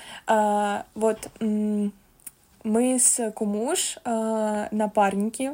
[0.96, 1.30] вот
[2.64, 5.52] мы с Кумуш напарники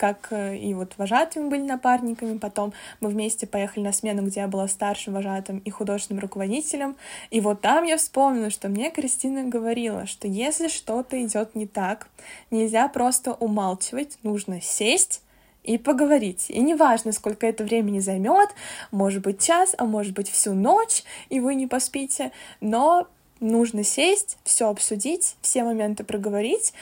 [0.00, 4.48] как э, и вот вожатыми были напарниками, потом мы вместе поехали на смену, где я
[4.48, 6.96] была старшим вожатым и художественным руководителем,
[7.30, 12.08] и вот там я вспомнила, что мне Кристина говорила, что если что-то идет не так,
[12.50, 15.22] нельзя просто умалчивать, нужно сесть
[15.64, 16.46] и поговорить.
[16.48, 18.48] И неважно, сколько это времени займет,
[18.90, 22.32] может быть час, а может быть всю ночь, и вы не поспите,
[22.62, 23.06] но
[23.40, 26.72] нужно сесть, все обсудить, все моменты проговорить,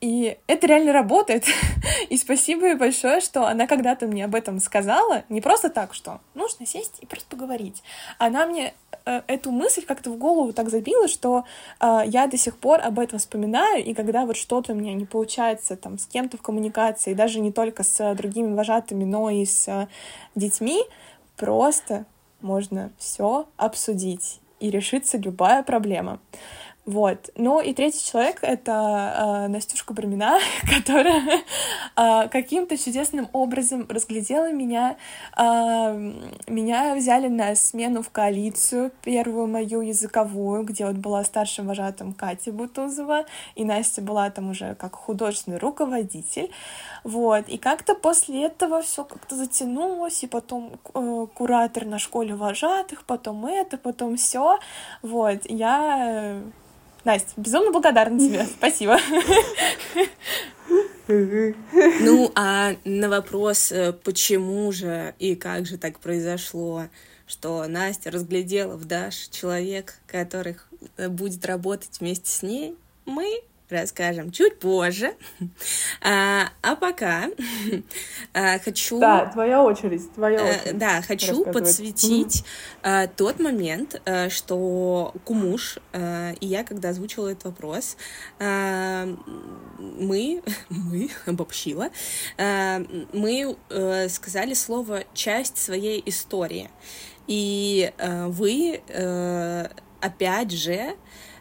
[0.00, 1.44] и это реально работает.
[2.10, 6.20] и спасибо ей большое, что она когда-то мне об этом сказала, не просто так, что
[6.34, 7.82] нужно сесть и просто поговорить.
[8.18, 8.74] Она мне
[9.04, 11.44] э, эту мысль как-то в голову так забила, что
[11.80, 15.04] э, я до сих пор об этом вспоминаю, и когда вот что-то у меня не
[15.04, 19.88] получается там с кем-то в коммуникации, даже не только с другими вожатыми, но и с
[20.34, 20.82] детьми,
[21.36, 22.06] просто
[22.40, 26.18] можно все обсудить и решится любая проблема.
[26.88, 27.28] Вот.
[27.36, 30.38] Ну и третий человек— это э, Настюшка Брамина,
[30.74, 31.42] которая
[31.96, 34.96] э, каким-то чудесным образом разглядела меня.
[35.36, 35.92] Э,
[36.46, 42.52] меня взяли на смену в коалицию, первую мою языковую, где вот была старшим вожатым Катя
[42.52, 46.50] Бутузова, и Настя была там уже как художественный руководитель.
[47.04, 47.50] Вот.
[47.50, 53.44] И как-то после этого все как-то затянулось, и потом э, куратор на школе вожатых, потом
[53.44, 54.58] это, потом все.
[55.02, 55.40] Вот.
[55.44, 56.40] Я
[57.08, 58.46] Настя, безумно благодарна тебе.
[58.58, 58.98] Спасибо.
[61.08, 66.84] Ну, а на вопрос, э, почему же и как же так произошло,
[67.26, 70.56] что Настя разглядела в Даш человек, который
[71.08, 75.14] будет работать вместе с ней, мы расскажем чуть позже.
[76.00, 77.24] А, а пока
[78.34, 79.00] а, хочу...
[79.00, 80.78] Да, твоя очередь, твоя э, очередь.
[80.78, 82.44] Да, хочу подсветить
[82.82, 87.96] а, тот момент, а, что Кумуш а, и я, когда озвучила этот вопрос,
[88.38, 89.06] а,
[89.78, 91.90] мы, мы, обобщила,
[92.36, 92.80] а,
[93.12, 96.70] мы а, сказали слово «часть своей истории».
[97.26, 100.96] И а, вы, а, опять же,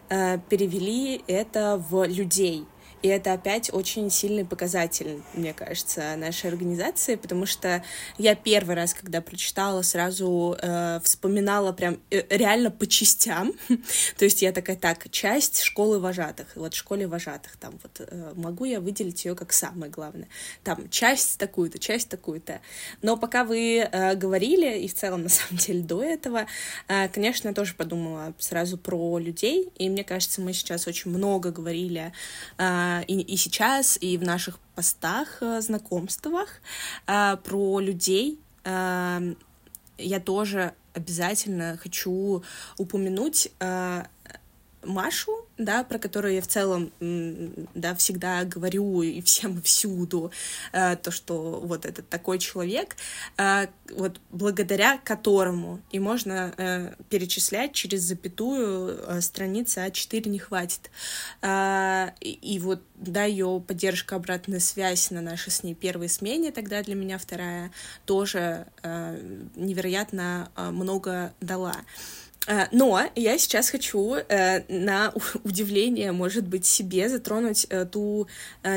[0.10, 2.66] перевели это в людей.
[3.04, 7.84] И это опять очень сильный показатель, мне кажется, нашей организации, потому что
[8.18, 13.54] я первый раз, когда прочитала, сразу э, вспоминала прям э, реально по частям.
[14.18, 16.48] То есть я такая, так, часть школы вожатых.
[16.56, 20.28] Вот в школе вожатых там вот э, могу я выделить ее как самое главное.
[20.64, 22.62] Там часть такую-то, часть такую-то.
[23.02, 26.48] Но пока вы э, говорили, и в целом, на самом деле, до этого,
[26.88, 29.70] э, конечно, я тоже подумала сразу про людей.
[29.78, 32.12] И мне кажется, мы сейчас очень много говорили
[32.58, 36.62] э, и, и сейчас, и в наших постах, э, знакомствах
[37.08, 38.40] э, про людей.
[38.64, 39.34] Э,
[39.98, 42.44] я тоже обязательно хочу
[42.78, 43.52] упомянуть
[44.84, 50.32] Машу, да, про которую я в целом, да, всегда говорю и всем всюду,
[50.72, 52.96] э, то, что вот этот такой человек,
[53.38, 60.92] э, вот благодаря которому и можно э, перечислять через запятую страницы А4 не хватит.
[61.44, 66.82] И, и вот, да, ее поддержка, обратная связь на нашей с ней первой смене, тогда
[66.84, 67.72] для меня вторая,
[68.06, 68.68] тоже
[69.56, 71.76] невероятно много дала.
[72.48, 78.28] Э, но я сейчас хочу э, на удивление, может быть, себе затронуть э, ту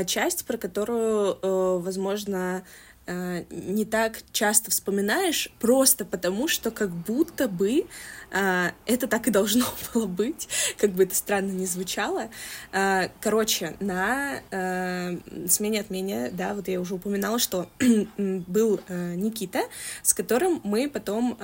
[0.07, 1.39] часть, про которую,
[1.81, 2.63] возможно,
[3.07, 7.87] не так часто вспоминаешь, просто потому что как будто бы
[8.31, 12.29] это так и должно было быть, как бы это странно не звучало.
[12.73, 17.69] А, короче, на а, смене отмене, да, вот я уже упоминала, что
[18.19, 19.63] был Никита,
[20.03, 21.39] с которым мы потом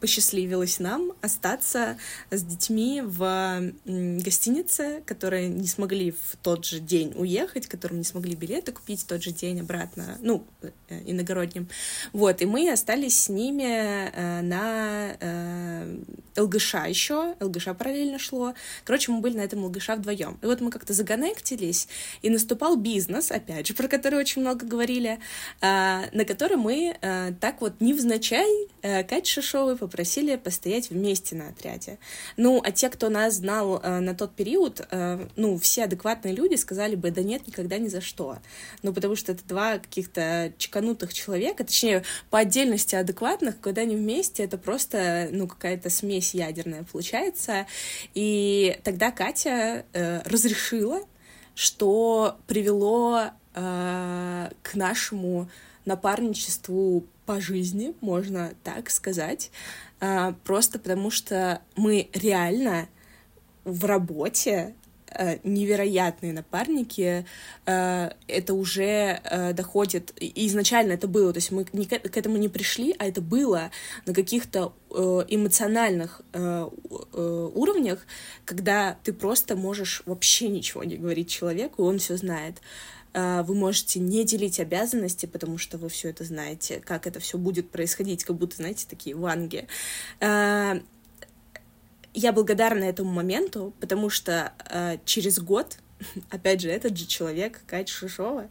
[0.00, 1.96] посчастливилось нам остаться
[2.30, 8.34] с детьми в гостинице, которые не смогли в тот же день уехать, которым не смогли
[8.34, 10.70] билеты купить в тот же день обратно, ну, э,
[11.06, 11.68] иногородним.
[12.12, 15.16] Вот, и мы остались с ними на
[16.38, 18.54] ЛГШ еще, ЛГШ параллельно шло.
[18.84, 20.38] Короче, мы были на этом ЛГШ вдвоем.
[20.42, 21.88] И вот мы как-то загонектились,
[22.22, 25.18] и наступал бизнес, опять же, про который очень много говорили,
[25.60, 31.48] а, на который мы а, так вот невзначай а, Кать Шишовой попросили постоять вместе на
[31.48, 31.98] отряде.
[32.36, 34.86] Ну, а те, кто нас знал на тот период,
[35.36, 38.38] ну, все адекватные люди сказали бы, да нет, никогда ни за что.
[38.82, 44.44] Ну, потому что это два каких-то чеканутых человека, точнее, по отдельности адекватных, когда они вместе,
[44.44, 47.66] это просто, ну, какая-то смесь смесь ядерная получается.
[48.14, 51.00] И тогда Катя э, разрешила,
[51.54, 55.48] что привело э, к нашему
[55.84, 59.50] напарничеству по жизни, можно так сказать,
[60.00, 62.88] э, просто потому что мы реально
[63.64, 64.74] в работе
[65.42, 67.26] невероятные напарники,
[67.66, 72.48] э, это уже э, доходит, и изначально это было, то есть мы к этому не
[72.48, 73.70] пришли, а это было
[74.06, 76.22] на каких-то эмоциональных
[77.12, 78.06] уровнях,
[78.46, 82.62] когда ты просто можешь вообще ничего не говорить человеку, и он все знает.
[83.12, 87.70] Вы можете не делить обязанности, потому что вы все это знаете, как это все будет
[87.70, 89.66] происходить, как будто, знаете, такие ванги
[92.14, 95.78] я благодарна этому моменту, потому что э, через год,
[96.30, 98.48] опять же, этот же человек, Катя Шишова,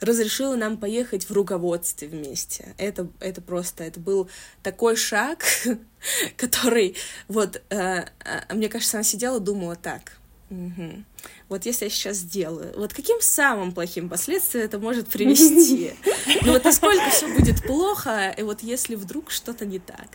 [0.00, 2.74] разрешила нам поехать в руководстве вместе.
[2.78, 4.28] Это, это просто, это был
[4.62, 5.44] такой шаг,
[6.36, 6.96] который,
[7.28, 10.18] вот, э, э, мне кажется, она сидела, думала так,
[10.50, 11.04] угу
[11.48, 15.94] вот если я сейчас сделаю, вот каким самым плохим последствиям это может привести?
[16.42, 20.06] Ну вот насколько все будет плохо, и вот если вдруг что-то не так.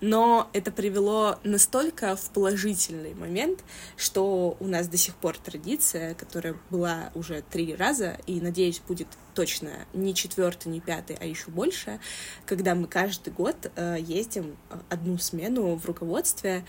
[0.00, 3.64] Но это привело настолько в положительный момент,
[3.96, 9.08] что у нас до сих пор традиция, которая была уже три раза, и, надеюсь, будет
[9.34, 12.00] точно не четвертый, не пятый, а еще больше,
[12.46, 14.56] когда мы каждый год э, ездим
[14.88, 16.64] одну смену в руководстве.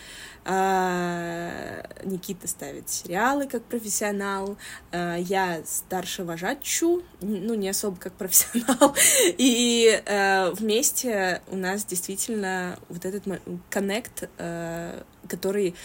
[0.46, 3.83] Э, Никита ставит сериалы как профессионал,
[4.92, 8.96] э, я старше вожатчу, ну, не особо как профессионал,
[9.38, 13.24] и э, вместе у нас действительно вот этот
[13.70, 15.76] коннект, э, который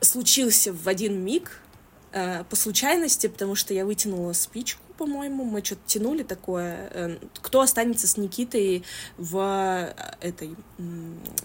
[0.00, 1.60] случился в один миг,
[2.48, 6.88] по случайности, потому что я вытянула спичку, по-моему, мы что-то тянули такое.
[6.92, 8.82] Э, кто останется с Никитой
[9.18, 10.56] в э, этой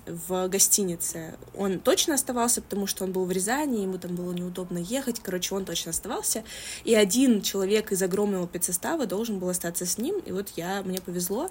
[0.05, 1.35] в гостинице?
[1.55, 5.19] Он точно оставался, потому что он был в Рязани, ему там было неудобно ехать.
[5.19, 6.43] Короче, он точно оставался.
[6.83, 10.19] И один человек из огромного педсостава должен был остаться с ним.
[10.19, 11.49] И вот я, мне повезло.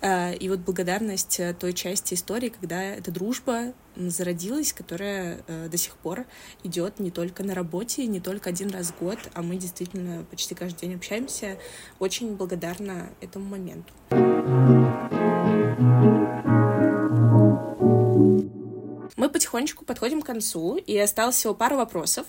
[0.00, 6.24] Э, и вот благодарность той части истории, когда эта дружба зародилась, которая до сих пор
[6.64, 10.54] идет не только на работе, не только один раз в год, а мы действительно почти
[10.54, 11.31] каждый день общаемся.
[11.98, 13.92] Очень благодарна этому моменту.
[19.16, 22.26] Мы потихонечку подходим к концу, и осталось всего пара вопросов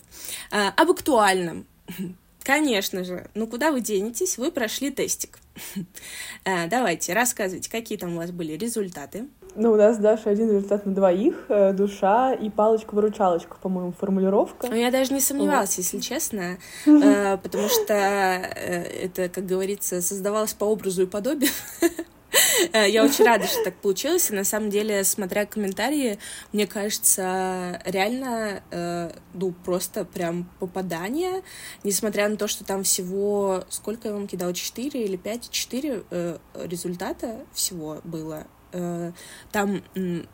[0.52, 1.66] а, об актуальном.
[2.44, 4.38] Конечно же, ну куда вы денетесь?
[4.38, 5.40] Вы прошли тестик.
[6.46, 9.28] а, давайте, рассказывайте, какие там у вас были результаты.
[9.56, 14.68] Ну, у нас, Даша, один результат на двоих, э, душа и палочка-выручалочка, по-моему, формулировка.
[14.68, 15.84] Ну, я даже не сомневалась, вот.
[15.84, 21.52] если честно, э, потому что э, это, как говорится, создавалось по образу и подобию.
[22.74, 24.32] Я очень рада, что так получилось.
[24.32, 26.18] И на самом деле, смотря комментарии,
[26.52, 28.64] мне кажется, реально,
[29.34, 31.44] ну, просто прям попадание,
[31.84, 36.04] несмотря на то, что там всего, сколько я вам кидала, 4 или 5, 4
[36.56, 38.48] результата всего было.
[38.74, 39.12] Э,
[39.52, 39.84] там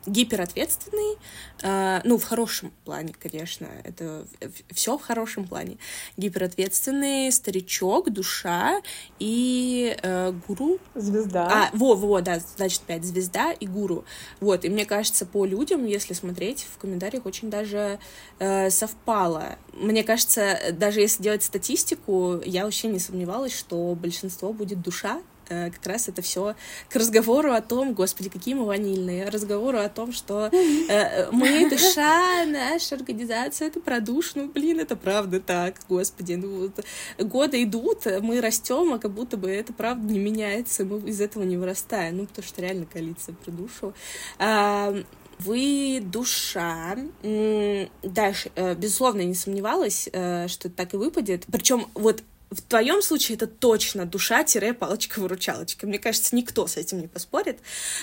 [0.06, 1.18] гиперответственный,
[1.62, 4.26] э, ну, в хорошем плане, конечно, это
[4.72, 5.78] все в хорошем плане.
[6.16, 8.82] Гиперответственный старичок, душа
[9.20, 10.80] и э, гуру.
[10.96, 11.48] Звезда.
[11.52, 14.06] А, во, во, да, значит, пять, звезда и гуру.
[14.40, 18.00] Вот, и мне кажется, по людям, если смотреть в комментариях, очень даже
[18.70, 19.58] совпало.
[19.74, 25.86] Мне кажется, даже если делать статистику, я вообще не сомневалась, что большинство будет душа, как
[25.86, 26.56] раз это все
[26.90, 32.46] к разговору о том, господи, какие мы ванильные, разговору о том, что э, мы душа,
[32.46, 36.86] наша организация, это про душ, ну, блин, это правда так, господи, ну, вот,
[37.18, 41.44] годы идут, мы растем, а как будто бы это правда не меняется, мы из этого
[41.44, 43.94] не вырастаем, ну, потому что реально коалиция про душу.
[44.38, 44.96] А,
[45.40, 46.98] вы душа.
[48.04, 51.46] Дальше, э, безусловно, не сомневалась, что это так и выпадет.
[51.50, 55.86] Причем вот в твоем случае это точно душа-палочка-выручалочка.
[55.86, 57.60] Мне кажется, никто с этим не поспорит.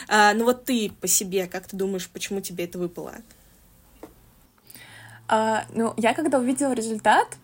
[0.08, 3.16] А, но вот ты по себе, как ты думаешь, почему тебе это выпало?
[5.28, 7.36] А, ну, я когда увидела результат,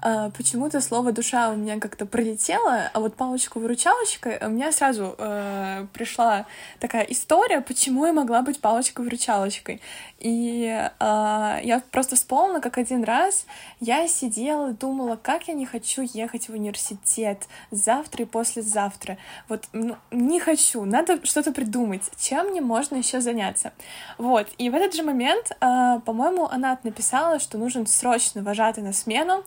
[0.00, 5.86] а, почему-то слово душа у меня как-то пролетело, а вот палочка-выручалочка у меня сразу э,
[5.92, 6.46] пришла
[6.78, 9.80] такая история, почему я могла быть палочкой-выручалочкой.
[10.20, 13.46] И э, я просто вспомнила, как один раз
[13.80, 19.18] я сидела и думала, как я не хочу ехать в университет завтра и послезавтра.
[19.48, 23.72] Вот ну, не хочу, надо что-то придумать, чем мне можно еще заняться.
[24.16, 28.92] Вот, и в этот же момент, э, по-моему, она написала, что нужен срочно вожатый на
[28.92, 29.44] смену,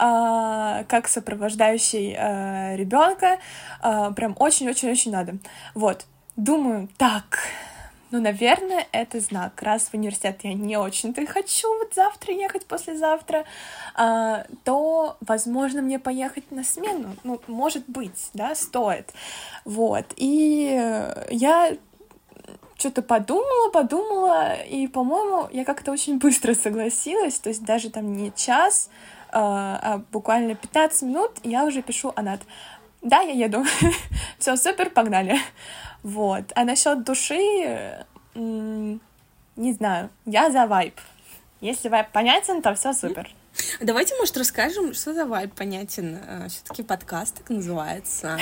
[0.00, 3.38] как сопровождающий а, ребенка.
[3.82, 5.36] А, прям очень-очень-очень надо.
[5.74, 6.06] Вот.
[6.36, 7.38] Думаю, так,
[8.10, 9.60] ну, наверное, это знак.
[9.62, 13.44] Раз в университет я не очень-то хочу вот завтра ехать, послезавтра,
[13.94, 17.14] а, то, возможно, мне поехать на смену.
[17.22, 19.12] Ну, может быть, да, стоит.
[19.66, 20.06] Вот.
[20.16, 20.80] И
[21.30, 21.76] я
[22.80, 28.32] что-то подумала, подумала, и, по-моему, я как-то очень быстро согласилась, то есть даже там не
[28.34, 28.88] час,
[29.32, 32.40] а, буквально 15 минут я уже пишу Анат.
[33.02, 33.64] Да, я еду.
[34.38, 35.38] Все, супер, погнали.
[36.02, 36.44] Вот.
[36.54, 38.04] А насчет души,
[38.34, 40.98] не знаю, я за вайп.
[41.60, 43.30] Если вайп понятен, то все супер.
[43.80, 46.18] Давайте, может, расскажем, что за вайп понятен.
[46.26, 48.38] А, Все-таки подкаст так называется.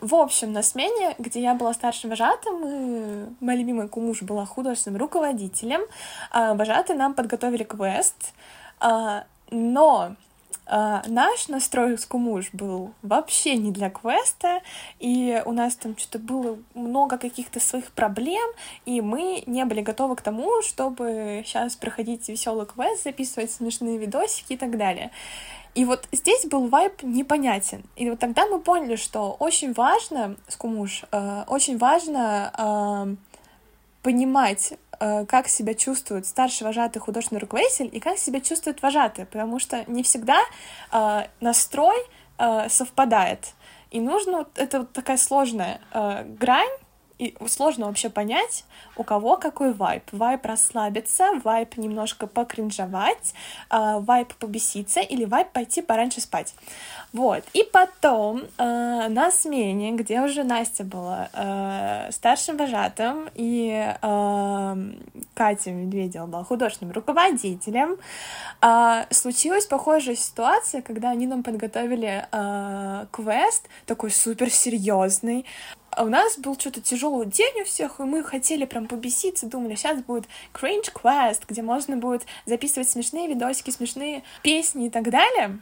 [0.00, 5.00] В общем, на смене, где я была старшим вожатым, и моя любимая кумуш была художественным
[5.00, 5.82] руководителем,
[6.30, 8.32] а, вожатые нам подготовили квест,
[8.80, 10.16] а, но
[10.64, 14.62] Uh, наш настрой с Кумуш был вообще не для квеста,
[15.00, 18.48] и у нас там что-то было много каких-то своих проблем,
[18.86, 24.52] и мы не были готовы к тому, чтобы сейчас проходить веселый квест, записывать смешные видосики
[24.52, 25.10] и так далее.
[25.74, 27.82] И вот здесь был вайп непонятен.
[27.96, 33.16] И вот тогда мы поняли, что очень важно, скумуш, э, очень важно э,
[34.02, 34.74] понимать,
[35.26, 40.02] как себя чувствует старший вожатый художественный руководитель и как себя чувствует вожатый, потому что не
[40.02, 40.40] всегда
[40.92, 41.96] э, настрой
[42.38, 43.54] э, совпадает.
[43.90, 46.70] И нужно, это вот такая сложная э, грань,
[47.22, 48.64] и сложно вообще понять,
[48.96, 50.02] у кого какой вайп.
[50.10, 53.34] Вайп расслабиться, вайп немножко покринжовать,
[53.70, 56.54] э, вайп побеситься или вайп пойти пораньше спать.
[57.12, 57.44] Вот.
[57.52, 64.76] И потом э, на смене, где уже Настя была э, старшим вожатым, и э,
[65.34, 67.98] Катя Медведева была художественным руководителем,
[68.62, 75.46] э, случилась похожая ситуация, когда они нам подготовили э, квест, такой суперсерьезный.
[75.94, 79.74] А у нас был что-то тяжелый день у всех, и мы хотели прям побеситься, думали,
[79.74, 80.24] сейчас будет
[80.54, 85.58] cringe quest, где можно будет записывать смешные видосики, смешные песни и так далее.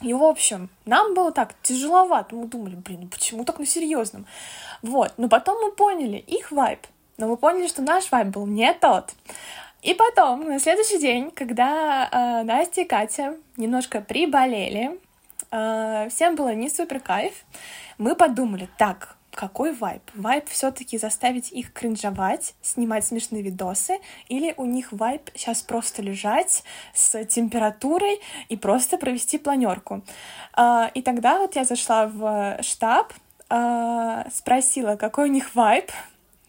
[0.00, 2.34] И, в общем, нам было так тяжеловато.
[2.34, 4.26] Мы думали, блин, ну почему так на серьезном?
[4.80, 5.12] Вот.
[5.18, 6.80] Но потом мы поняли их вайб.
[7.18, 9.12] Но мы поняли, что наш вайб был не тот.
[9.82, 14.98] И потом, на следующий день, когда э, Настя и Катя немножко приболели,
[15.50, 17.44] э, всем было не супер кайф,
[17.98, 20.02] мы подумали, так, какой вайб?
[20.16, 26.64] Вайб все-таки заставить их кринжовать, снимать смешные видосы, или у них вайб сейчас просто лежать
[26.92, 30.02] с температурой и просто провести планерку.
[30.54, 33.12] А, и тогда вот я зашла в штаб,
[33.48, 35.92] а, спросила, какой у них вайб,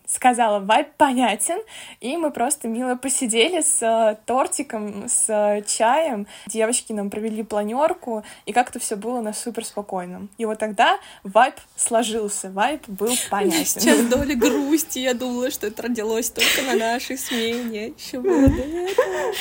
[0.10, 1.60] сказала, вайп понятен,
[2.01, 6.26] и мы просто мило посидели с э, тортиком, с э, чаем.
[6.47, 10.30] Девочки нам провели планерку, и как-то все было на супер спокойном.
[10.39, 13.66] И вот тогда вайп сложился, вайп был понятен.
[13.66, 17.93] Сейчас доля грусти, я думала, что это родилось только на нашей смене.
[17.97, 19.34] Еще было до этого.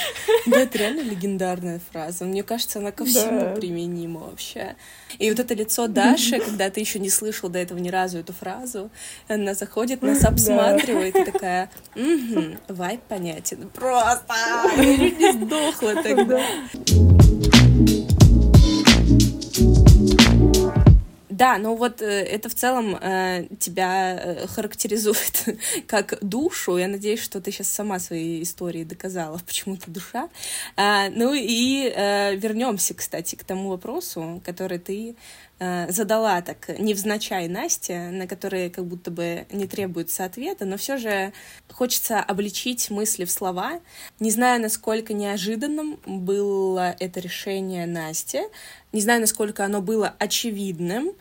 [0.46, 2.24] Да, это реально легендарная фраза.
[2.24, 3.54] Мне кажется, она ко всему да.
[3.54, 4.76] применима вообще.
[5.18, 8.34] И вот это лицо Даши, когда ты еще не слышал до этого ни разу эту
[8.34, 8.90] фразу,
[9.28, 10.24] она заходит, нас
[10.58, 13.68] обсматривает и такая, угу, вайп понятен.
[13.70, 14.34] Просто!
[14.76, 16.42] Я чуть не сдохла тогда.
[21.38, 26.76] Да, но вот э, это в целом э, тебя э, характеризует как душу.
[26.78, 30.28] Я надеюсь, что ты сейчас сама своей истории доказала, почему ты душа.
[30.74, 35.14] А, ну и э, вернемся, кстати, к тому вопросу, который ты
[35.58, 41.32] задала так невзначай Насте, на которые как будто бы не требуется ответа, но все же
[41.72, 43.80] хочется обличить мысли в слова.
[44.20, 48.42] Не знаю, насколько неожиданным было это решение Насти,
[48.92, 51.12] не знаю, насколько оно было очевидным,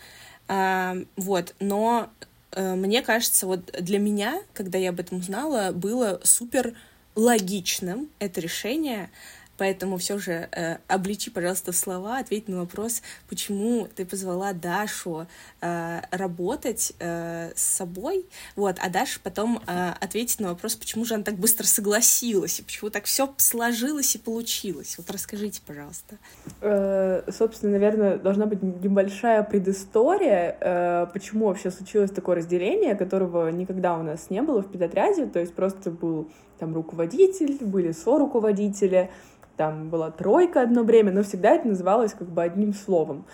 [0.48, 2.10] а, вот, но
[2.52, 6.74] э, мне кажется, вот для меня, когда я об этом узнала, было супер
[7.16, 9.10] логичным это решение,
[9.58, 15.28] Поэтому все же э, обличи, пожалуйста, слова, ответь на вопрос, почему ты позвала Дашу
[15.62, 21.16] э, работать э, с собой, вот, а Даша потом э, ответит на вопрос, почему же
[21.16, 24.96] она так быстро согласилась, и почему так все сложилось и получилось.
[24.98, 26.18] Вот расскажите, пожалуйста.
[26.62, 33.98] Э, собственно, наверное, должна быть небольшая предыстория, э, почему вообще случилось такое разделение, которого никогда
[33.98, 36.30] у нас не было в педотряде, то есть просто был
[36.60, 39.10] там руководитель, были со-руководители,
[39.56, 43.26] там была тройка одно время, но всегда это называлось как бы одним словом.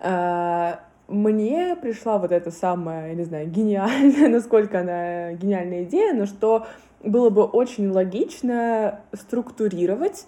[0.00, 6.26] А, мне пришла вот эта самая, я не знаю, гениальная, насколько она гениальная идея, но
[6.26, 6.66] что
[7.02, 10.26] было бы очень логично структурировать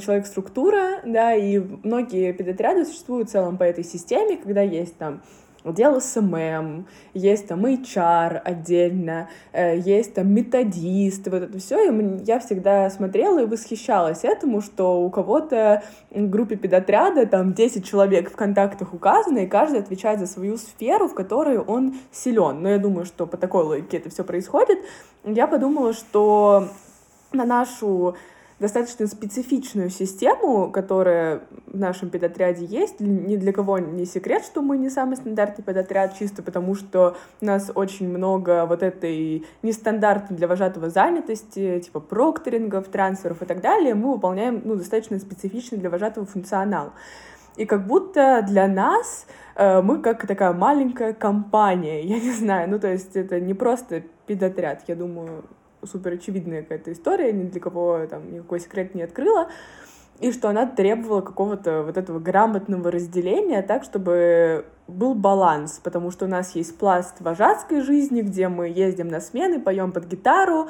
[0.00, 5.22] человек структура, да, и многие педотряды существуют в целом по этой системе, когда есть там
[5.68, 11.90] отдел SMM, есть там HR отдельно, э, есть там методист, вот это все.
[11.90, 17.84] И я всегда смотрела и восхищалась этому, что у кого-то в группе педотряда там 10
[17.84, 22.62] человек в контактах указано, и каждый отвечает за свою сферу, в которой он силен.
[22.62, 24.78] Но я думаю, что по такой логике это все происходит.
[25.24, 26.68] Я подумала, что
[27.32, 28.16] на нашу
[28.58, 33.00] достаточно специфичную систему, которая в нашем педотряде есть.
[33.00, 37.44] Ни для кого не секрет, что мы не самый стандартный педотряд, чисто потому что у
[37.44, 43.94] нас очень много вот этой нестандартной для вожатого занятости, типа прокторингов, трансферов и так далее.
[43.94, 46.92] Мы выполняем ну, достаточно специфичный для вожатого функционал.
[47.56, 52.78] И как будто для нас э, мы как такая маленькая компания, я не знаю, ну
[52.78, 55.44] то есть это не просто педотряд, я думаю,
[55.86, 59.48] супер очевидная какая-то история, ни для кого там никакой секрет не открыла,
[60.20, 66.24] и что она требовала какого-то вот этого грамотного разделения так, чтобы был баланс, потому что
[66.24, 70.68] у нас есть пласт вожатской жизни, где мы ездим на смены, поем под гитару,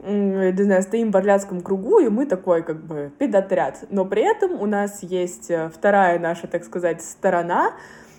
[0.00, 3.84] не знаю, стоим в орляцком кругу, и мы такой, как бы, педотряд.
[3.90, 7.72] Но при этом у нас есть э, вторая наша, так сказать, сторона,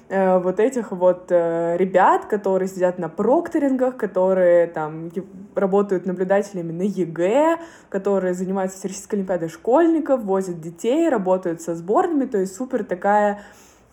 [0.09, 5.11] вот этих вот э, ребят, которые сидят на прокторингах, которые там
[5.53, 12.39] работают наблюдателями на ЕГЭ, которые занимаются Всероссийской Олимпиадой школьников, возят детей, работают со сборными, то
[12.39, 13.43] есть супер такая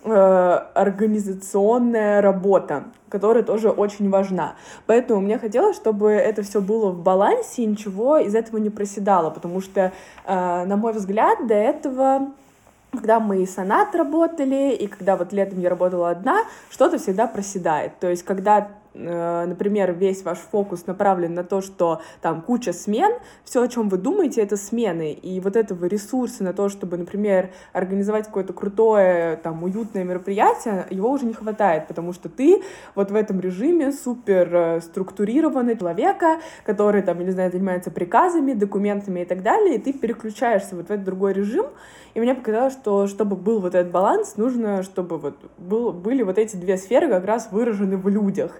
[0.04, 4.54] э, организационная работа, которая тоже очень важна.
[4.86, 9.28] Поэтому мне хотелось, чтобы это все было в балансе и ничего из этого не проседало,
[9.28, 9.92] потому что,
[10.24, 12.32] э, на мой взгляд, до этого
[12.96, 17.98] когда мы и санат работали, и когда вот летом я работала одна, что-то всегда проседает.
[17.98, 23.12] То есть, когда например, весь ваш фокус направлен на то, что там куча смен,
[23.44, 25.12] все, о чем вы думаете, это смены.
[25.12, 31.10] И вот этого ресурса на то, чтобы, например, организовать какое-то крутое, там, уютное мероприятие, его
[31.10, 32.62] уже не хватает, потому что ты
[32.94, 39.20] вот в этом режиме супер э, структурированный человека, который, там, не знаю, занимается приказами, документами
[39.20, 41.66] и так далее, и ты переключаешься вот в этот другой режим,
[42.14, 46.38] и мне показалось, что чтобы был вот этот баланс, нужно, чтобы вот был, были вот
[46.38, 48.52] эти две сферы как раз выражены в людях.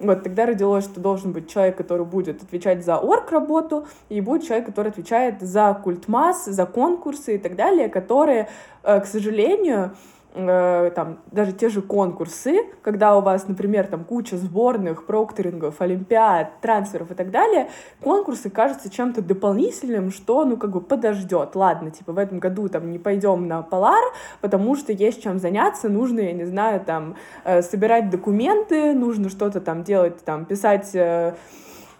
[0.00, 4.66] Вот тогда родилось, что должен быть человек, который будет отвечать за орг-работу, и будет человек,
[4.66, 8.48] который отвечает за культ масс, за конкурсы и так далее, которые,
[8.82, 9.92] э, к сожалению,
[10.34, 16.58] Э, там, даже те же конкурсы, когда у вас, например, там куча сборных, прокторингов, олимпиад,
[16.62, 17.68] трансферов и так далее,
[18.00, 21.54] конкурсы кажутся чем-то дополнительным, что, ну, как бы подождет.
[21.54, 24.02] Ладно, типа, в этом году там не пойдем на Полар,
[24.40, 29.60] потому что есть чем заняться, нужно, я не знаю, там, э, собирать документы, нужно что-то
[29.60, 31.34] там делать, там, писать э,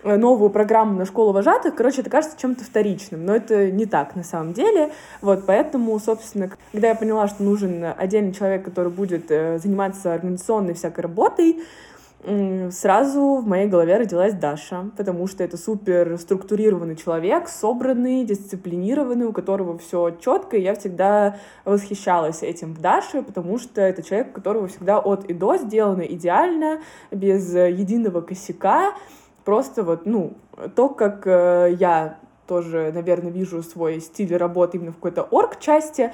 [0.04, 4.24] новую программу на школу вожатых, короче, это кажется чем-то вторичным, но это не так на
[4.24, 9.58] самом деле, вот, поэтому, собственно, когда я поняла, что нужен отдельный человек, который будет э,
[9.58, 11.62] заниматься организационной всякой работой,
[12.70, 19.32] сразу в моей голове родилась Даша, потому что это супер структурированный человек, собранный, дисциплинированный, у
[19.32, 24.32] которого все четко, и я всегда восхищалась этим в Даше, потому что это человек, у
[24.34, 26.80] которого всегда от и до сделано идеально,
[27.10, 28.94] без единого косяка,
[29.44, 30.34] Просто вот, ну,
[30.76, 36.12] то, как э, я тоже, наверное, вижу свой стиль работы именно в какой-то орг-части,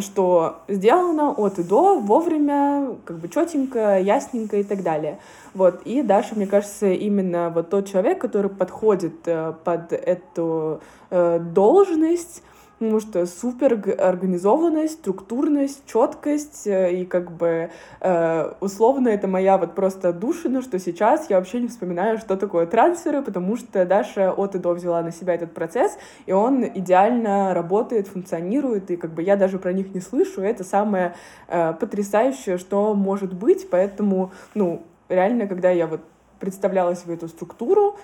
[0.00, 5.18] что сделано от и до, вовремя, как бы четенько, ясненько и так далее.
[5.54, 5.82] Вот.
[5.84, 12.42] И Даша, мне кажется, именно вот тот человек, который подходит э, под эту э, должность,
[12.80, 17.70] потому что супер организованность, структурность, четкость, э, и как бы
[18.00, 22.64] э, условно это моя вот просто душина, что сейчас я вообще не вспоминаю, что такое
[22.64, 27.52] трансферы, потому что Даша от и до взяла на себя этот процесс, и он идеально
[27.52, 31.14] работает, функционирует, и как бы я даже про них не слышу, это самое
[31.48, 36.00] э, потрясающее, что может быть, поэтому, ну, реально, когда я вот
[36.38, 37.98] представляла себе эту структуру,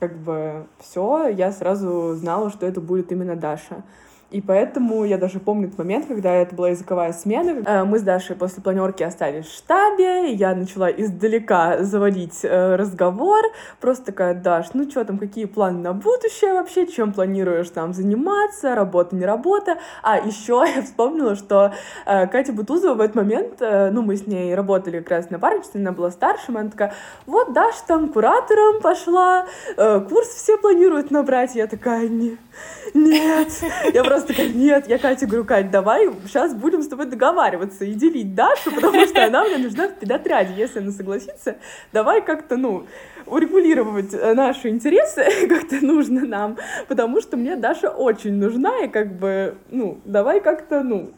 [0.00, 3.84] как бы все, я сразу знала, что это будет именно Даша.
[4.30, 7.62] И поэтому я даже помню тот момент, когда это была языковая смена.
[7.64, 13.42] Э, мы с Дашей после планерки остались в штабе, я начала издалека заводить э, разговор.
[13.80, 16.86] Просто такая, Даш, ну что там, какие планы на будущее вообще?
[16.86, 18.74] Чем планируешь там заниматься?
[18.74, 19.78] Работа, не работа?
[20.02, 21.72] А еще я вспомнила, что
[22.04, 25.80] э, Катя Бутузова в этот момент, ну мы с ней работали как раз на парничестве,
[25.80, 26.92] она была старшим, она такая,
[27.24, 31.54] вот Даша там куратором пошла, курс все планируют набрать.
[31.54, 32.36] Я такая, не,
[32.94, 33.48] нет.
[33.92, 37.94] Я просто такая, нет, я Кате говорю, Кать, давай сейчас будем с тобой договариваться и
[37.94, 40.54] делить Дашу, потому что она мне нужна в педотряде.
[40.54, 41.56] Если она согласится,
[41.92, 42.86] давай как-то, ну,
[43.26, 46.56] урегулировать э, наши интересы как-то нужно нам,
[46.88, 51.10] потому что мне Даша очень нужна, и как бы, ну, давай как-то, ну,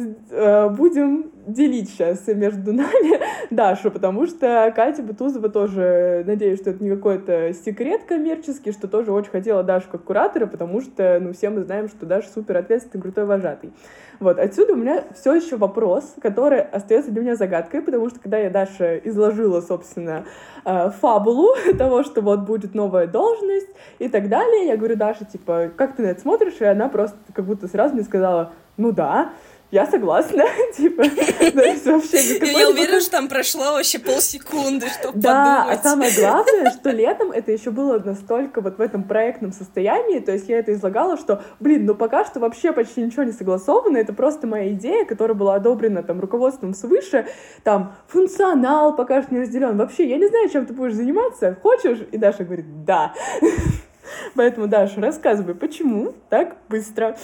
[0.00, 3.20] будем делить сейчас между нами
[3.50, 9.12] Дашу, потому что Катя Бутузова тоже, надеюсь, что это не какой-то секрет коммерческий, что тоже
[9.12, 13.02] очень хотела Дашу как куратора, потому что, ну, все мы знаем, что Даша супер ответственный,
[13.02, 13.72] крутой вожатый.
[14.20, 18.36] Вот, отсюда у меня все еще вопрос, который остается для меня загадкой, потому что когда
[18.36, 20.26] я Даше изложила, собственно,
[20.66, 25.70] э, фабулу того, что вот будет новая должность и так далее, я говорю, Даша, типа,
[25.74, 26.60] как ты на это смотришь?
[26.60, 29.32] И она просто как будто сразу мне сказала, ну да,
[29.70, 30.44] я согласна,
[30.76, 36.90] типа, вообще Я уверена, что там прошло вообще полсекунды, чтобы Да, а самое главное, что
[36.90, 41.16] летом это еще было настолько вот в этом проектном состоянии, то есть я это излагала,
[41.16, 45.36] что, блин, ну пока что вообще почти ничего не согласовано, это просто моя идея, которая
[45.36, 47.26] была одобрена там руководством свыше,
[47.62, 51.98] там функционал пока что не разделен, вообще я не знаю, чем ты будешь заниматься, хочешь?
[52.10, 53.14] И Даша говорит, да.
[54.34, 57.16] Поэтому, Даша, рассказывай, почему так быстро?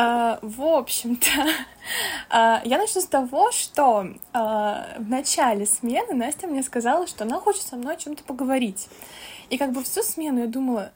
[0.00, 1.26] А, в общем-то,
[2.30, 7.40] а, я начну с того, что а, в начале смены Настя мне сказала, что она
[7.40, 8.88] хочет со мной о чем-то поговорить.
[9.50, 10.92] И как бы всю смену я думала,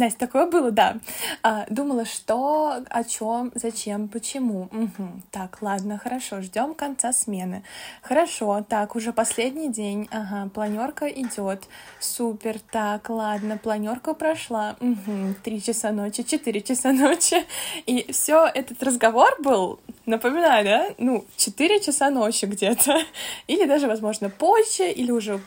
[0.00, 0.96] Настя, такое было, да.
[1.42, 4.62] А, думала, что, о чем, зачем, почему.
[4.72, 5.08] Угу.
[5.30, 7.62] Так, ладно, хорошо, ждем конца смены.
[8.00, 10.08] Хорошо, так, уже последний день.
[10.10, 11.64] Ага, планерка идет.
[11.98, 14.76] Супер, так, ладно, планерка прошла.
[14.80, 15.34] Угу.
[15.44, 17.44] Три часа ночи, четыре часа ночи.
[17.84, 23.02] И все этот разговор был, напоминаю, да, ну, четыре часа ночи где-то.
[23.48, 25.40] Или даже, возможно, позже, или уже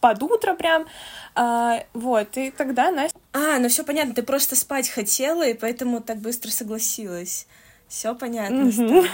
[0.00, 0.86] под утро прям.
[1.34, 3.18] А, вот, и тогда Настя...
[3.32, 7.46] А, ну все понятно, ты просто спать хотела, и поэтому так быстро согласилась.
[7.88, 8.70] Все понятно.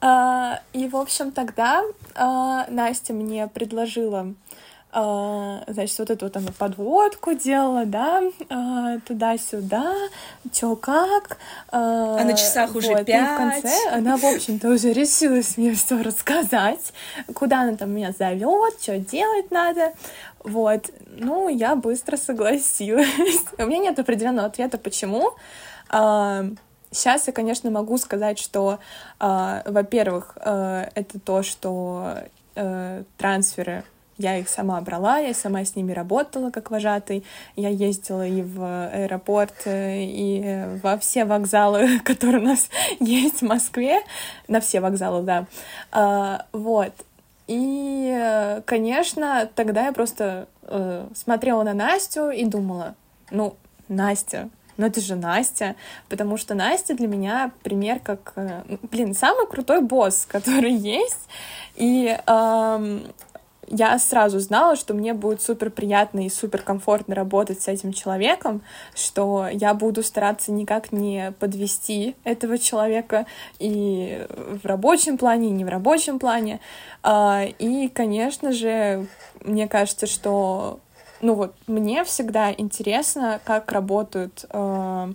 [0.00, 1.84] А, и, в общем, тогда
[2.16, 4.34] а, Настя мне предложила
[4.90, 9.94] значит, вот эту вот она подводку делала, да, uh, туда-сюда,
[10.52, 11.36] чё как.
[11.70, 13.20] Uh, а на часах уже вот, пять.
[13.20, 16.92] И в конце она, в общем-то, уже решилась мне все рассказать,
[17.34, 19.92] куда она там меня зовет, что делать надо.
[20.42, 23.44] Вот, ну, я быстро согласилась.
[23.58, 25.32] У меня нет определенного ответа, почему.
[25.90, 28.78] Сейчас я, конечно, могу сказать, что,
[29.18, 32.18] во-первых, это то, что
[33.18, 33.84] трансферы
[34.18, 37.24] я их сама брала, я сама с ними работала как вожатый.
[37.56, 42.68] Я ездила и в аэропорт, э, и во все вокзалы, которые у нас
[43.00, 44.00] есть в Москве.
[44.48, 45.46] На все вокзалы, да.
[45.92, 46.92] А, вот.
[47.46, 52.94] И, конечно, тогда я просто э, смотрела на Настю и думала,
[53.30, 53.56] ну,
[53.88, 55.74] Настя, ну это же Настя,
[56.08, 61.28] потому что Настя для меня пример как, э, ну, блин, самый крутой босс, который есть,
[61.74, 63.00] и э,
[63.70, 68.62] я сразу знала, что мне будет супер приятно и супер комфортно работать с этим человеком,
[68.94, 73.26] что я буду стараться никак не подвести этого человека
[73.58, 76.60] и в рабочем плане, и не в рабочем плане.
[77.02, 79.06] А, и, конечно же,
[79.42, 80.80] мне кажется, что
[81.20, 85.12] ну вот мне всегда интересно, как работают э,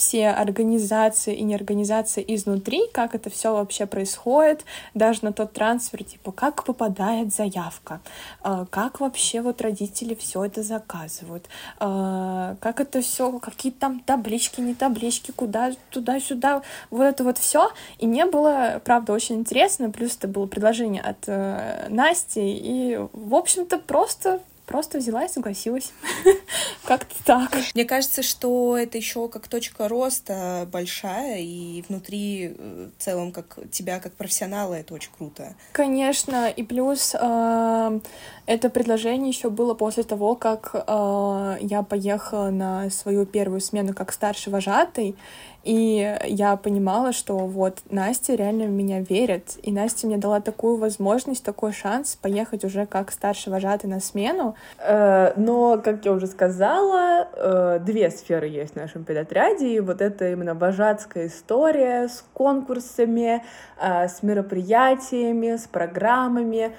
[0.00, 6.32] все организации и неорганизации изнутри, как это все вообще происходит, даже на тот трансфер, типа,
[6.32, 8.00] как попадает заявка,
[8.40, 11.44] а, как вообще вот родители все это заказывают,
[11.78, 17.70] а, как это все, какие там таблички, не таблички, куда, туда-сюда, вот это вот все.
[17.98, 23.34] И мне было, правда, очень интересно, плюс это было предложение от э, Насти, и, в
[23.34, 24.40] общем-то, просто
[24.70, 25.92] просто взяла и согласилась.
[26.84, 27.50] Как-то так.
[27.74, 33.58] Мне кажется, что это еще как точка роста большая, и внутри э, в целом как
[33.72, 35.56] тебя как профессионала это очень круто.
[35.72, 38.00] Конечно, и плюс э,
[38.46, 44.12] это предложение еще было после того, как э, я поехала на свою первую смену как
[44.12, 45.16] старший вожатый,
[45.62, 50.76] и я понимала, что вот Настя реально в меня верит, и Настя мне дала такую
[50.76, 54.54] возможность, такой шанс поехать уже как старший вожатый на смену.
[54.78, 60.00] Э, но, как я уже сказала, э, две сферы есть в нашем педотряде, и вот
[60.00, 63.44] это именно вожатская история с конкурсами,
[63.80, 66.72] э, с мероприятиями, с программами,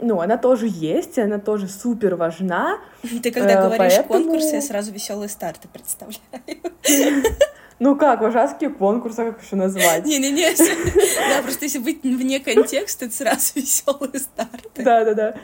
[0.00, 2.78] ну, она тоже есть, она тоже супер важна.
[3.02, 4.24] Ты когда говоришь поэтому...
[4.24, 6.22] конкурсы, я сразу веселые старты представляю.
[7.80, 10.04] Ну как, вожатские конкурсы, как еще назвать?
[10.04, 10.52] Не-не-не,
[11.36, 14.82] да, просто если быть вне контекста, это сразу веселые старты.
[14.82, 15.36] Да-да-да.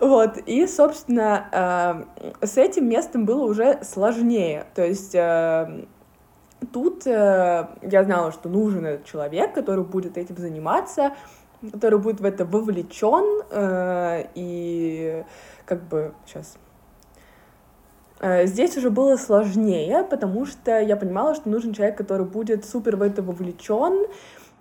[0.00, 2.04] Вот, и, собственно,
[2.40, 4.66] э, с этим местом было уже сложнее.
[4.74, 5.84] То есть э,
[6.72, 11.14] тут э, я знала, что нужен этот человек, который будет этим заниматься,
[11.70, 13.44] который будет в это вовлечен,
[14.34, 15.22] и
[15.64, 16.56] как бы сейчас
[18.44, 23.02] здесь уже было сложнее, потому что я понимала, что нужен человек, который будет супер в
[23.02, 24.06] это вовлечен,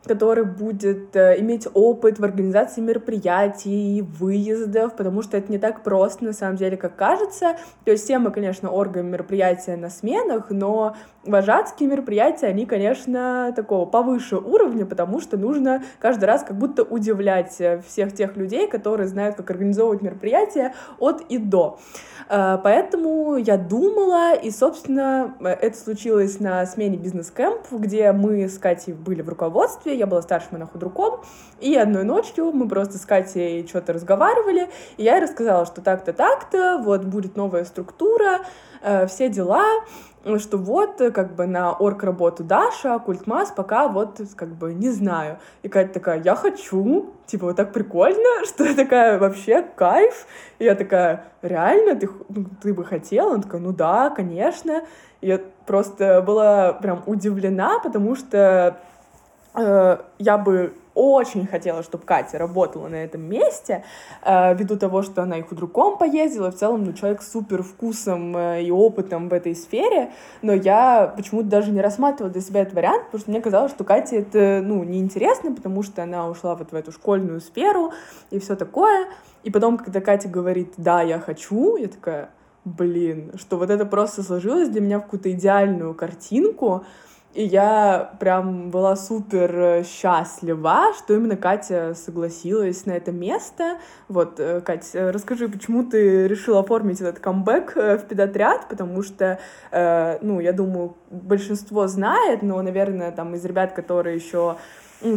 [0.06, 6.26] который будет э, иметь опыт в организации мероприятий, выездов, потому что это не так просто
[6.26, 7.58] на самом деле, как кажется.
[7.86, 13.86] То есть все мы, конечно, органы мероприятия на сменах, но вожатские мероприятия, они, конечно, такого
[13.86, 19.08] повыше уровня, потому что нужно каждый раз как будто удивлять э, всех тех людей, которые
[19.08, 21.80] знают, как организовывать мероприятия от и до.
[22.28, 28.94] Э, поэтому я думала, и, собственно, это случилось на смене бизнес-кэмп, где мы с Катей
[28.94, 31.22] были в руководстве, я была старшим моноходруком,
[31.60, 36.14] и одной ночью мы просто с Катей что-то разговаривали, и я ей рассказала, что так-то,
[36.14, 38.42] так-то, вот будет новая структура,
[38.82, 39.66] э, все дела,
[40.38, 44.90] что вот э, как бы на орг работу Даша, культмас пока вот как бы не
[44.90, 45.40] знаю.
[45.64, 50.28] И Катя такая, я хочу, типа вот так прикольно, что такая вообще кайф.
[50.60, 53.34] И я такая, реально, ты, ну, ты бы хотела?
[53.34, 54.84] Она такая, ну да, конечно.
[55.22, 58.78] И я просто была прям удивлена, потому что
[59.54, 63.84] я бы очень хотела, чтобы Катя работала на этом месте,
[64.24, 68.36] э, ввиду того, что она и худруком поездила, в целом, ну, человек с супер вкусом
[68.36, 72.74] э, и опытом в этой сфере, но я почему-то даже не рассматривала для себя этот
[72.74, 76.72] вариант, потому что мне казалось, что Кате это, ну, неинтересно, потому что она ушла вот
[76.72, 77.94] в эту школьную сферу
[78.30, 79.08] и все такое,
[79.44, 82.30] и потом, когда Катя говорит, да, я хочу, я такая,
[82.66, 86.84] блин, что вот это просто сложилось для меня в какую-то идеальную картинку,
[87.34, 93.78] и я прям была супер э, счастлива, что именно Катя согласилась на это место.
[94.10, 99.40] Вот, э, Катя, э, расскажи, почему ты решила оформить этот камбэк в педотряд, потому что,
[99.72, 104.58] ну, я думаю, большинство знает, но, наверное, там из ребят, которые еще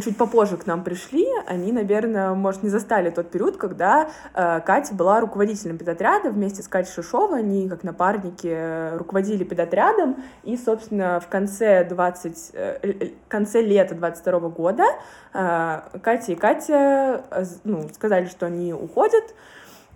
[0.03, 4.95] чуть попозже к нам пришли, они, наверное, может, не застали тот период, когда э, Катя
[4.95, 11.21] была руководителем педотряда вместе с Катей Шишовой, они как напарники э, руководили педотрядом, и, собственно,
[11.21, 14.85] в конце 20, э, конце лета 22 года
[15.33, 19.35] э, Катя и Катя э, ну, сказали, что они уходят,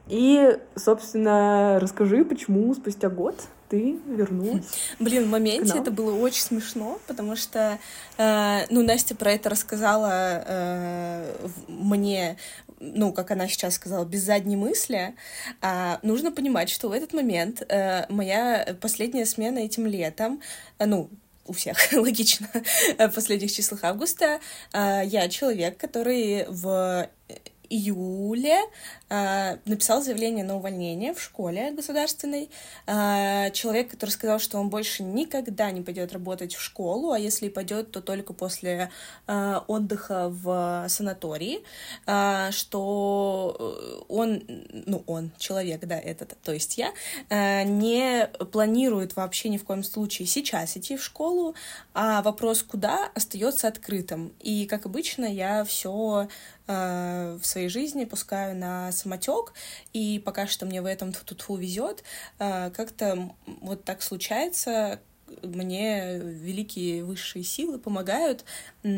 [0.06, 3.36] и, собственно, расскажи, почему спустя год
[3.68, 4.66] ты вернулась.
[4.98, 7.78] Блин, в моменте это было очень смешно, потому что,
[8.16, 12.36] э, ну, Настя про это рассказала э, мне,
[12.80, 15.14] ну, как она сейчас сказала, без задней мысли.
[15.60, 20.40] А нужно понимать, что в этот момент э, моя последняя смена этим летом,
[20.78, 21.10] э, ну,
[21.46, 22.48] у всех, логично,
[22.98, 24.40] в последних числах августа,
[24.72, 27.08] э, я человек, который в
[27.70, 28.62] июле э,
[29.10, 32.50] написал заявление на увольнение в школе государственной.
[32.86, 37.46] Э, человек, который сказал, что он больше никогда не пойдет работать в школу, а если
[37.46, 38.90] и пойдет, то только после
[39.26, 41.60] э, отдыха в санатории,
[42.06, 44.42] э, что он,
[44.86, 46.92] ну он, человек, да, этот, то есть я,
[47.28, 51.54] э, не планирует вообще ни в коем случае сейчас идти в школу,
[51.94, 54.32] а вопрос куда остается открытым.
[54.40, 56.28] И, как обычно, я все
[56.66, 59.52] в своей жизни пускаю на самотек,
[59.92, 62.04] и пока что мне в этом тут везет,
[62.38, 63.30] э, как-то
[63.60, 65.00] вот так случается,
[65.42, 68.44] мне великие высшие силы помогают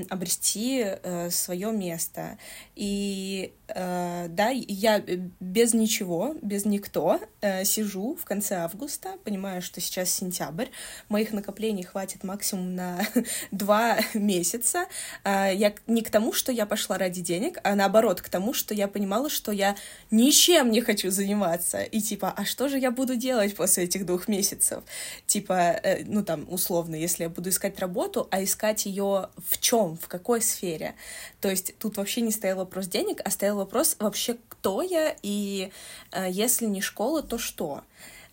[0.09, 2.39] обрести э, свое место.
[2.77, 5.03] И э, да, я
[5.41, 10.67] без ничего, без никто э, сижу в конце августа, понимаю, что сейчас сентябрь,
[11.09, 13.01] моих накоплений хватит максимум на
[13.51, 14.87] два месяца.
[15.25, 18.89] Я не к тому, что я пошла ради денег, а наоборот, к тому, что я
[18.89, 19.77] понимала, что я
[20.11, 21.81] ничем не хочу заниматься.
[21.83, 24.85] И типа, а что же я буду делать после этих двух месяцев?
[25.27, 29.97] Типа, э, ну там, условно, если я буду искать работу, а искать ее в чем,
[29.97, 30.95] в какой сфере.
[31.41, 35.71] То есть тут вообще не стоял вопрос денег, а стоял вопрос вообще, кто я, и
[36.13, 37.85] э, если не школа, то что.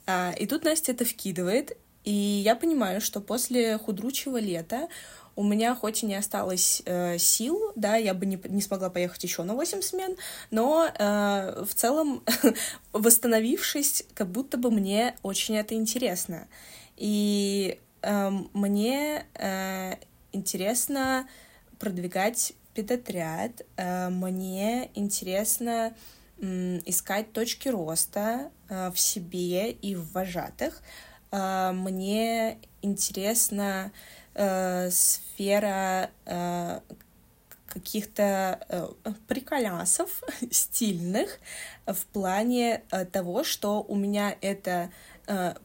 [0.05, 4.89] А, и тут Настя это вкидывает, и я понимаю, что после худручего лета
[5.38, 9.23] у меня хоть и не осталось э, сил, да, я бы не, не смогла поехать
[9.23, 10.17] еще на 8 смен,
[10.51, 12.21] но э, в целом,
[12.91, 16.49] восстановившись, как будто бы мне очень это интересно.
[16.97, 19.95] И э, мне э,
[20.33, 21.27] интересно
[21.79, 25.95] продвигать педотряд, э, мне интересно
[26.39, 30.83] искать точки роста э, в себе и в вожатых.
[31.31, 33.91] Э, мне интересна
[34.91, 36.11] сфера
[37.65, 38.93] каких-то
[39.27, 40.21] приколясов
[40.51, 41.39] стильных
[41.87, 44.91] в плане того, что у меня это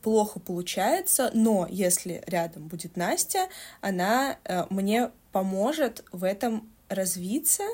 [0.02, 3.48] плохо получается, но если рядом будет Настя,
[3.80, 4.36] она
[4.70, 7.64] мне поможет в этом развиться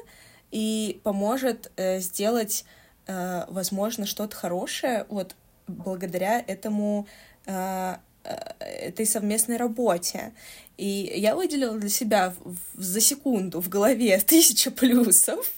[0.50, 2.64] и поможет э, сделать,
[3.06, 5.36] э, возможно, что-то хорошее вот
[5.66, 7.06] благодаря этому
[7.46, 10.32] э, э, этой совместной работе.
[10.76, 15.57] И я выделила для себя в, в, за секунду в голове тысяча плюсов,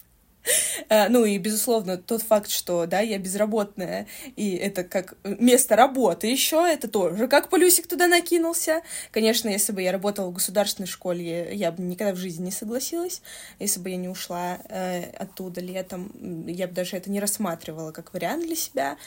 [0.89, 6.65] ну и, безусловно, тот факт, что, да, я безработная, и это как место работы еще,
[6.67, 8.81] это тоже как плюсик туда накинулся.
[9.11, 13.21] Конечно, если бы я работала в государственной школе, я бы никогда в жизни не согласилась.
[13.59, 16.11] Если бы я не ушла э, оттуда летом,
[16.47, 18.97] я бы даже это не рассматривала как вариант для себя.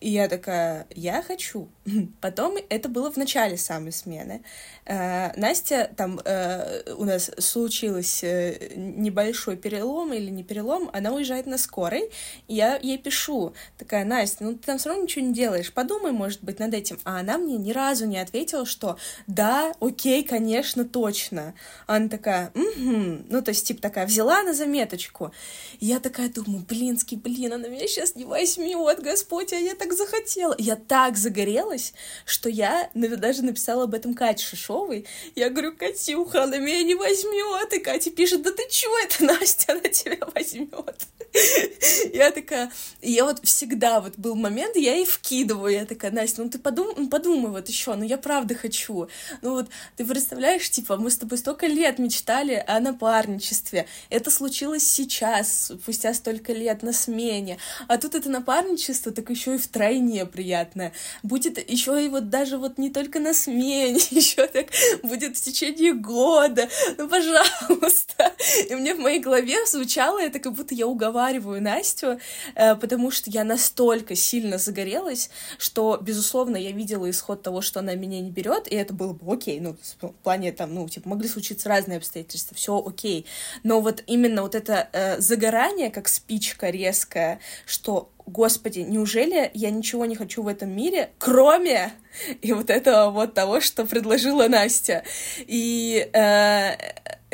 [0.00, 1.68] И я такая, я хочу.
[2.20, 4.42] Потом это было в начале самой смены.
[4.84, 11.46] Э, Настя, там э, у нас случилось э, небольшой перелом или не перелом, она уезжает
[11.46, 12.10] на скорой,
[12.46, 16.12] и я ей пишу, такая, Настя, ну ты там все равно ничего не делаешь, подумай,
[16.12, 16.98] может быть, над этим.
[17.04, 18.96] А она мне ни разу не ответила, что
[19.26, 21.54] да, окей, конечно, точно.
[21.86, 23.24] Она такая, угу.
[23.28, 25.32] ну то есть, типа, такая, взяла на заметочку.
[25.80, 29.96] Я такая думаю, блинский, блин, она меня сейчас не возьмет, Господь, а я так так
[29.96, 30.54] захотела.
[30.58, 35.06] Я так загорелась, что я даже написала об этом Кате Шишовой.
[35.34, 37.72] Я говорю, Катюха, она меня не возьмет.
[37.72, 41.06] И Катя пишет, да ты чего это, Настя, она тебя возьмет.
[42.12, 42.70] Я такая,
[43.02, 46.94] я вот всегда вот был момент, я ей вкидываю, я такая, Настя, ну ты подумай,
[46.96, 49.08] ну подумай вот еще, ну я правда хочу.
[49.42, 53.86] Ну вот ты представляешь, типа, мы с тобой столько лет мечтали о напарничестве.
[54.10, 57.58] Это случилось сейчас, спустя столько лет на смене.
[57.88, 60.92] А тут это напарничество так еще и втройне приятное.
[61.22, 64.66] Будет еще и вот даже вот не только на смене, еще так
[65.04, 66.68] будет в течение года.
[66.96, 68.32] Ну, пожалуйста.
[68.68, 72.18] И мне в моей голове звучало это, как будто я уговариваю Настю,
[72.56, 77.94] э, потому что я настолько сильно загорелась, что, безусловно, я видела исход того, что она
[77.94, 81.28] меня не берет, и это было бы окей, ну, в плане там, ну, типа, могли
[81.28, 83.26] случиться разные обстоятельства, все окей.
[83.62, 90.04] Но вот именно вот это э, загорание, как спичка резкая, что господи, неужели я ничего
[90.04, 91.92] не хочу в этом мире, кроме
[92.42, 95.02] и вот этого вот того, что предложила Настя.
[95.38, 96.76] И э,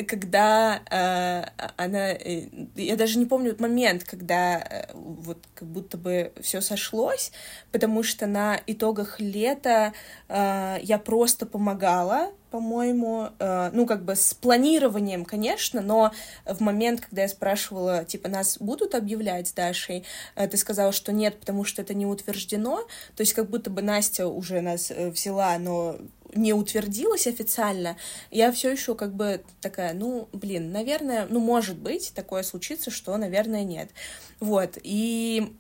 [0.07, 6.33] когда э, она, э, я даже не помню момент, когда э, вот как будто бы
[6.41, 7.33] все сошлось,
[7.73, 9.93] потому что на итогах лета
[10.29, 16.13] э, я просто помогала, по-моему, э, ну как бы с планированием, конечно, но
[16.47, 20.05] в момент, когда я спрашивала, типа, нас будут объявлять с Дашей,
[20.37, 22.87] э, ты сказала, что нет, потому что это не утверждено,
[23.17, 25.97] то есть как будто бы Настя уже нас э, взяла, но
[26.33, 27.97] не утвердилась официально,
[28.31, 33.17] я все еще как бы такая, ну, блин, наверное, ну, может быть, такое случится, что,
[33.17, 33.91] наверное, нет.
[34.39, 35.57] Вот, и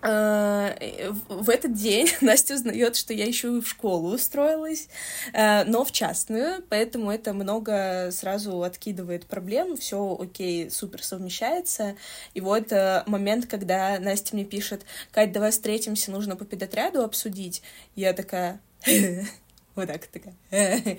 [0.00, 4.88] в этот день Настя узнает, что я еще и в школу устроилась,
[5.32, 11.96] э, но в частную, поэтому это много сразу откидывает проблем, все окей, супер совмещается.
[12.34, 17.62] И вот э, момент, когда Настя мне пишет, Кать, давай встретимся, нужно по педотряду обсудить.
[17.96, 18.60] Я такая,
[19.74, 20.98] вот так такая.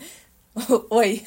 [0.90, 1.24] Ой,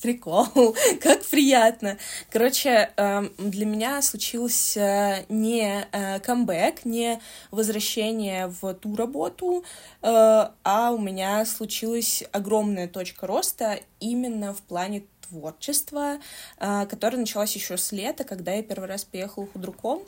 [0.00, 0.46] прикол,
[1.02, 1.98] как приятно.
[2.30, 7.20] Короче, эм, для меня случился не э, камбэк, не
[7.50, 9.64] возвращение в ту работу,
[10.02, 16.18] э, а у меня случилась огромная точка роста именно в плане творчества,
[16.58, 20.02] э, которая началась еще с лета, когда я первый раз поехала худруком.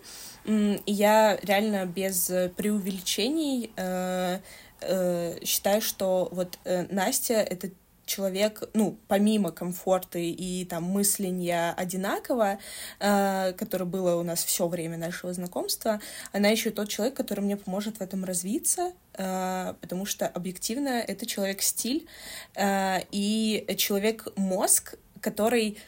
[0.46, 7.70] И я реально без преувеличений э, считаю, что вот э, Настя— это
[8.10, 12.58] человек, ну, помимо комфорта и там мысления одинаково,
[12.98, 16.00] э, которое было у нас все время нашего знакомства,
[16.32, 21.24] она еще тот человек, который мне поможет в этом развиться, э, потому что объективно это
[21.24, 22.08] человек-стиль
[22.56, 25.78] э, и человек-мозг, который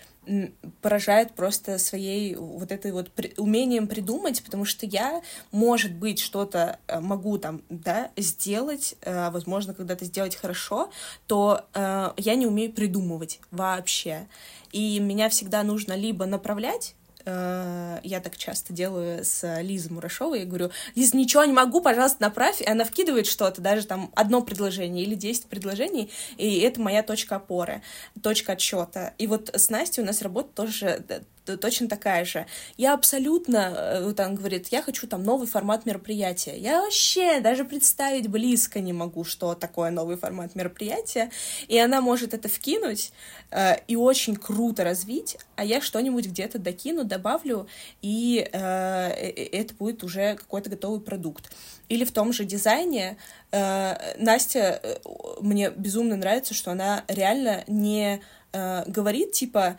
[0.81, 5.21] поражает просто своей вот этой вот при, умением придумать, потому что я,
[5.51, 10.91] может быть, что-то э, могу там, да, сделать, э, возможно, когда-то сделать хорошо,
[11.27, 14.29] то э, я не умею придумывать вообще.
[14.71, 16.95] И меня всегда нужно либо направлять
[17.25, 22.61] я так часто делаю с Лизой Мурашовой, я говорю, Лиз, ничего не могу, пожалуйста, направь,
[22.61, 27.37] и она вкидывает что-то, даже там одно предложение или десять предложений, и это моя точка
[27.37, 27.83] опоры,
[28.23, 29.15] точка отсчета.
[29.19, 31.05] И вот с Настей у нас работа тоже
[31.45, 32.47] точно такая же.
[32.77, 36.57] Я абсолютно, э, он говорит, я хочу там новый формат мероприятия.
[36.57, 41.31] Я вообще даже представить близко не могу, что такое новый формат мероприятия.
[41.69, 43.13] И она может это вкинуть
[43.51, 47.67] э, и очень круто развить, а я что-нибудь где-то докину, добавлю,
[48.01, 51.51] и э, э, это будет уже какой-то готовый продукт.
[51.89, 53.17] Или в том же дизайне
[53.51, 54.97] э, Настя, э,
[55.41, 58.23] мне безумно нравится, что она реально не
[58.53, 59.77] э, говорит, типа, Э,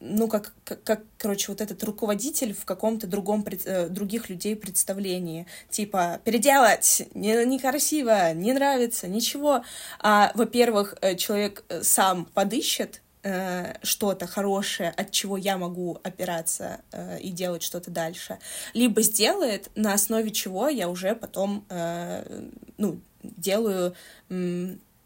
[0.00, 5.46] ну, как, как, как, короче, вот этот руководитель в каком-то другом, э, других людей представлении.
[5.70, 9.62] Типа, переделать, не, некрасиво, не нравится, ничего.
[10.00, 17.20] А, во-первых, э, человек сам подыщет э, что-то хорошее, от чего я могу опираться э,
[17.20, 18.38] и делать что-то дальше,
[18.74, 22.48] либо сделает, на основе чего я уже потом, э,
[22.78, 23.94] ну, делаю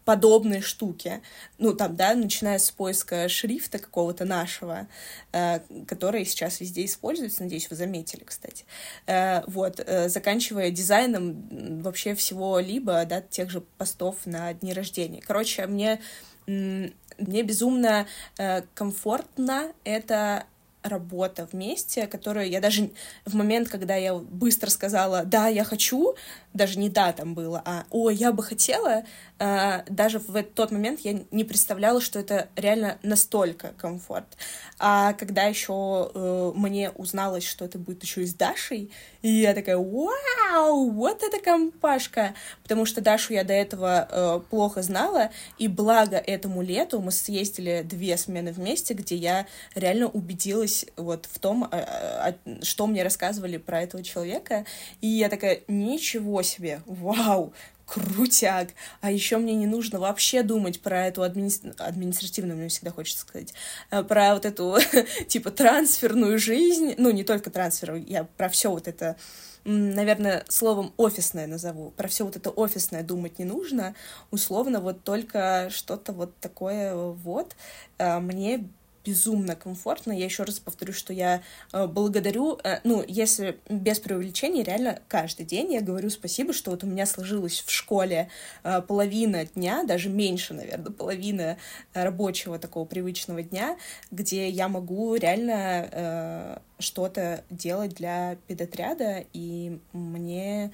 [0.05, 1.21] подобные штуки.
[1.57, 4.87] Ну, там, да, начиная с поиска шрифта какого-то нашего,
[5.31, 8.65] э, который сейчас везде используется, надеюсь, вы заметили, кстати.
[9.07, 15.21] Э, вот, э, заканчивая дизайном вообще всего-либо, да, тех же постов на дни рождения.
[15.25, 15.99] Короче, мне,
[16.45, 20.45] мне безумно э, комфортно это
[20.85, 22.91] работа вместе, которую я даже
[23.25, 26.15] в момент, когда я быстро сказала «да, я хочу»,
[26.53, 29.03] даже не «да» там было, а «о, я бы хотела»,
[29.39, 34.37] э, даже в тот момент я не представляла, что это реально настолько комфорт.
[34.79, 38.91] А когда еще э, мне узналось, что это будет еще и с Дашей,
[39.25, 44.83] и я такая «вау, вот это компашка!» Потому что Дашу я до этого э, плохо
[44.83, 51.25] знала, и благо этому лету мы съездили две смены вместе, где я реально убедилась вот
[51.25, 54.63] в том, э, э, что мне рассказывали про этого человека,
[55.01, 57.51] и я такая «ничего себе, вау,
[57.85, 58.69] крутяк.
[59.01, 61.51] А еще мне не нужно вообще думать про эту админи...
[61.77, 63.53] административную, мне всегда хочется сказать,
[63.91, 64.77] э, про вот эту,
[65.27, 66.95] типа, трансферную жизнь.
[66.97, 69.15] Ну, не только трансфер, я про все вот это,
[69.63, 71.91] наверное, словом офисное назову.
[71.91, 73.95] Про все вот это офисное думать не нужно.
[74.31, 77.55] Условно, вот только что-то вот такое вот
[77.97, 78.67] э, мне
[79.05, 80.11] безумно комфортно.
[80.11, 81.41] Я еще раз повторю, что я
[81.71, 86.83] э, благодарю, э, ну, если без преувеличения, реально каждый день я говорю спасибо, что вот
[86.83, 88.29] у меня сложилось в школе
[88.63, 91.57] э, половина дня, даже меньше, наверное, половина
[91.93, 93.77] рабочего такого привычного дня,
[94.11, 100.71] где я могу реально что-то делать для педотряда, и мне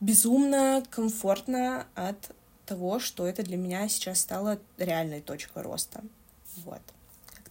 [0.00, 2.16] безумно комфортно от
[2.66, 6.02] того, что это для меня сейчас стало реальной точкой роста.
[6.64, 6.82] Вот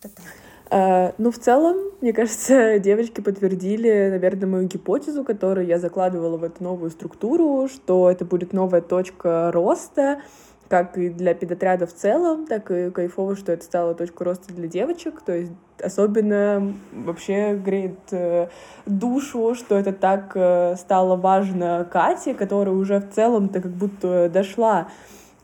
[0.02, 0.26] как-то так.
[0.72, 6.44] Uh, ну, в целом, мне кажется, девочки подтвердили, наверное, мою гипотезу, которую я закладывала в
[6.46, 10.22] эту новую структуру, что это будет новая точка роста,
[10.70, 14.70] как и для педотряда в целом, так и кайфово, что это стало точкой роста для
[14.70, 15.22] девочек.
[15.22, 15.52] То есть
[15.84, 18.48] особенно вообще греет э,
[18.86, 24.88] душу, что это так э, стало важно Кате, которая уже в целом-то как будто дошла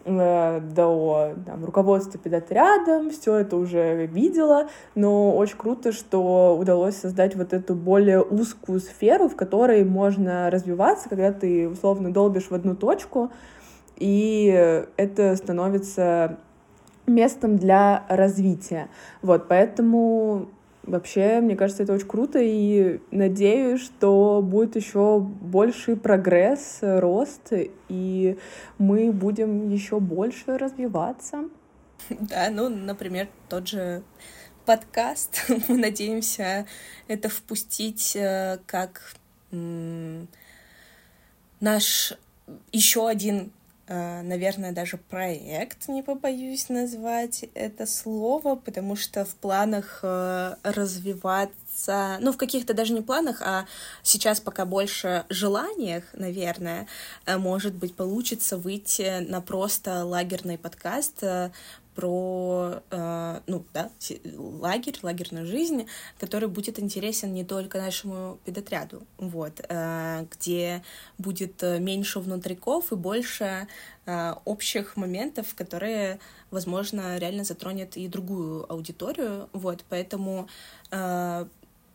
[0.07, 7.53] до там, руководства педотрядом, все это уже видела, но очень круто, что удалось создать вот
[7.53, 13.31] эту более узкую сферу, в которой можно развиваться, когда ты условно долбишь в одну точку,
[13.97, 16.37] и это становится
[17.05, 18.89] местом для развития.
[19.21, 20.49] Вот, поэтому
[20.87, 27.51] Вообще, мне кажется, это очень круто, и надеюсь, что будет еще больший прогресс, рост,
[27.89, 28.37] и
[28.77, 31.49] мы будем еще больше развиваться.
[32.09, 34.01] Да, ну, например, тот же
[34.65, 35.45] подкаст.
[35.67, 36.65] Мы надеемся
[37.09, 39.13] это впустить э, как
[41.59, 42.13] наш
[42.71, 43.51] еще один
[43.87, 52.33] наверное, даже проект, не побоюсь назвать это слово, потому что в планах э, развиваться, ну,
[52.33, 53.65] в каких-то даже не планах, а
[54.03, 56.87] сейчас пока больше желаниях, наверное,
[57.25, 61.23] э, может быть, получится выйти на просто лагерный подкаст
[61.97, 63.89] про, э, ну, да,
[64.35, 65.87] лагерь, лагерную жизнь,
[66.19, 70.83] который будет интересен не только нашему педотряду, вот, э, где
[71.17, 73.67] будет э, меньше внутриков и больше
[74.05, 76.19] э, общих моментов, которые,
[76.51, 80.47] возможно, реально затронет и другую аудиторию, вот, поэтому
[80.91, 81.47] э,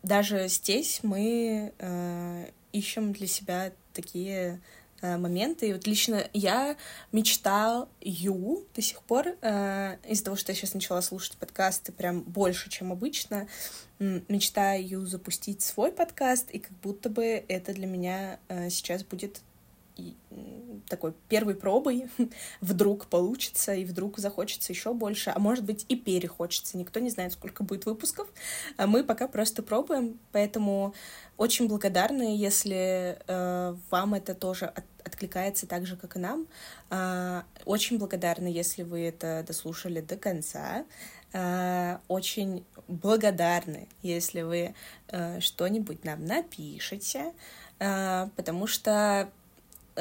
[0.02, 4.60] даже здесь мы э, ищем для себя такие
[5.02, 5.68] Э, моменты.
[5.68, 6.76] И вот лично я
[7.10, 12.70] мечтаю до сих пор, э, из-за того, что я сейчас начала слушать подкасты прям больше,
[12.70, 13.48] чем обычно,
[13.98, 19.40] мечтаю запустить свой подкаст, и как будто бы это для меня э, сейчас будет
[20.88, 22.08] такой первой пробой
[22.60, 26.76] вдруг получится и вдруг захочется еще больше, а может быть и перехочется.
[26.76, 28.28] Никто не знает, сколько будет выпусков.
[28.76, 30.94] А мы пока просто пробуем, поэтому
[31.36, 36.46] очень благодарны, если э, вам это тоже от, откликается так же, как и нам.
[36.90, 40.84] Э, очень благодарны, если вы это дослушали до конца.
[41.32, 44.74] Э, очень благодарны, если вы
[45.08, 47.32] э, что-нибудь нам напишете,
[47.78, 49.30] э, потому что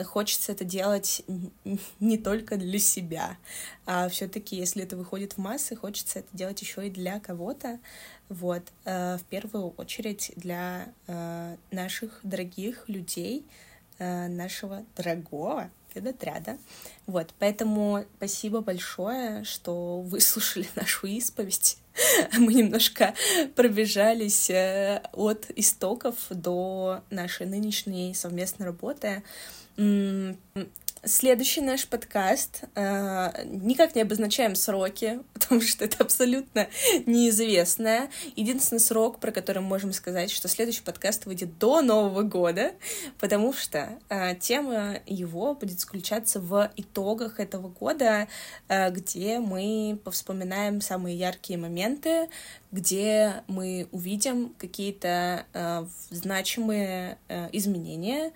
[0.06, 1.24] хочется это делать
[2.00, 3.38] не только для себя,
[3.86, 7.80] а все-таки, если это выходит в массы, хочется это делать еще и для кого-то.
[8.30, 13.46] Вот, э, в первую очередь для э, наших дорогих людей,
[14.00, 16.58] э, нашего дорогого педотряда.
[17.08, 21.78] Вот, поэтому спасибо большое, что выслушали нашу исповедь.
[22.38, 23.14] Мы немножко
[23.56, 24.50] пробежались
[25.12, 29.24] от истоков до нашей нынешней совместной работы.
[31.03, 32.65] Следующий наш подкаст.
[32.76, 36.67] Э, никак не обозначаем сроки, потому что это абсолютно
[37.07, 38.11] неизвестное.
[38.36, 42.74] Единственный срок, про который мы можем сказать, что следующий подкаст выйдет до Нового года,
[43.19, 48.28] потому что э, тема его будет заключаться в итогах этого года,
[48.67, 52.30] э, где мы повспоминаем самые яркие моменты,
[52.72, 55.46] где мы увидим какие-то
[56.09, 57.17] значимые
[57.51, 58.32] изменения,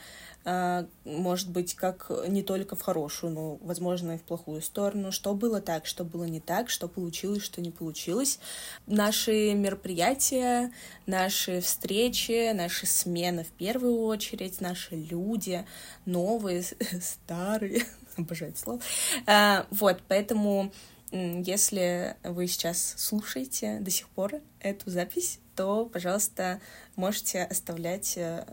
[0.46, 5.60] может быть, как не только в хорошую, но, возможно, и в плохую сторону, что было
[5.60, 8.40] так, что было не так, что получилось, что не получилось.
[8.86, 10.72] Наши мероприятия,
[11.08, 15.66] наши встречи, наши смены в первую очередь, наши люди,
[16.06, 16.64] новые,
[17.02, 17.84] старые,
[18.18, 18.82] обожаю это слово.
[19.26, 20.72] А, вот, поэтому
[21.12, 26.60] если вы сейчас слушаете до сих пор эту запись, то, пожалуйста,
[26.96, 28.46] можете оставлять э,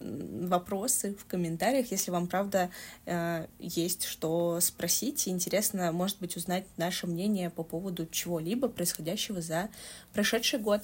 [0.00, 2.70] вопросы в комментариях, если вам, правда,
[3.06, 5.28] э, есть что спросить.
[5.28, 9.68] Интересно, может быть, узнать наше мнение по поводу чего-либо происходящего за
[10.12, 10.82] прошедший год.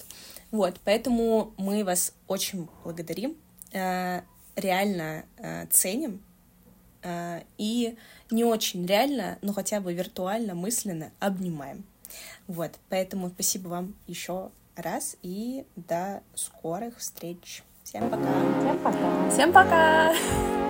[0.51, 3.35] Вот, поэтому мы вас очень благодарим,
[3.71, 4.21] э,
[4.55, 5.25] реально
[5.71, 6.21] ценим
[7.57, 7.95] и
[8.29, 11.85] не очень реально, но хотя бы виртуально, мысленно обнимаем.
[12.47, 17.63] Вот, поэтому спасибо вам еще раз и до скорых встреч.
[17.83, 18.23] Всем пока.
[18.59, 19.29] Всем пока.
[19.29, 20.68] Всем пока.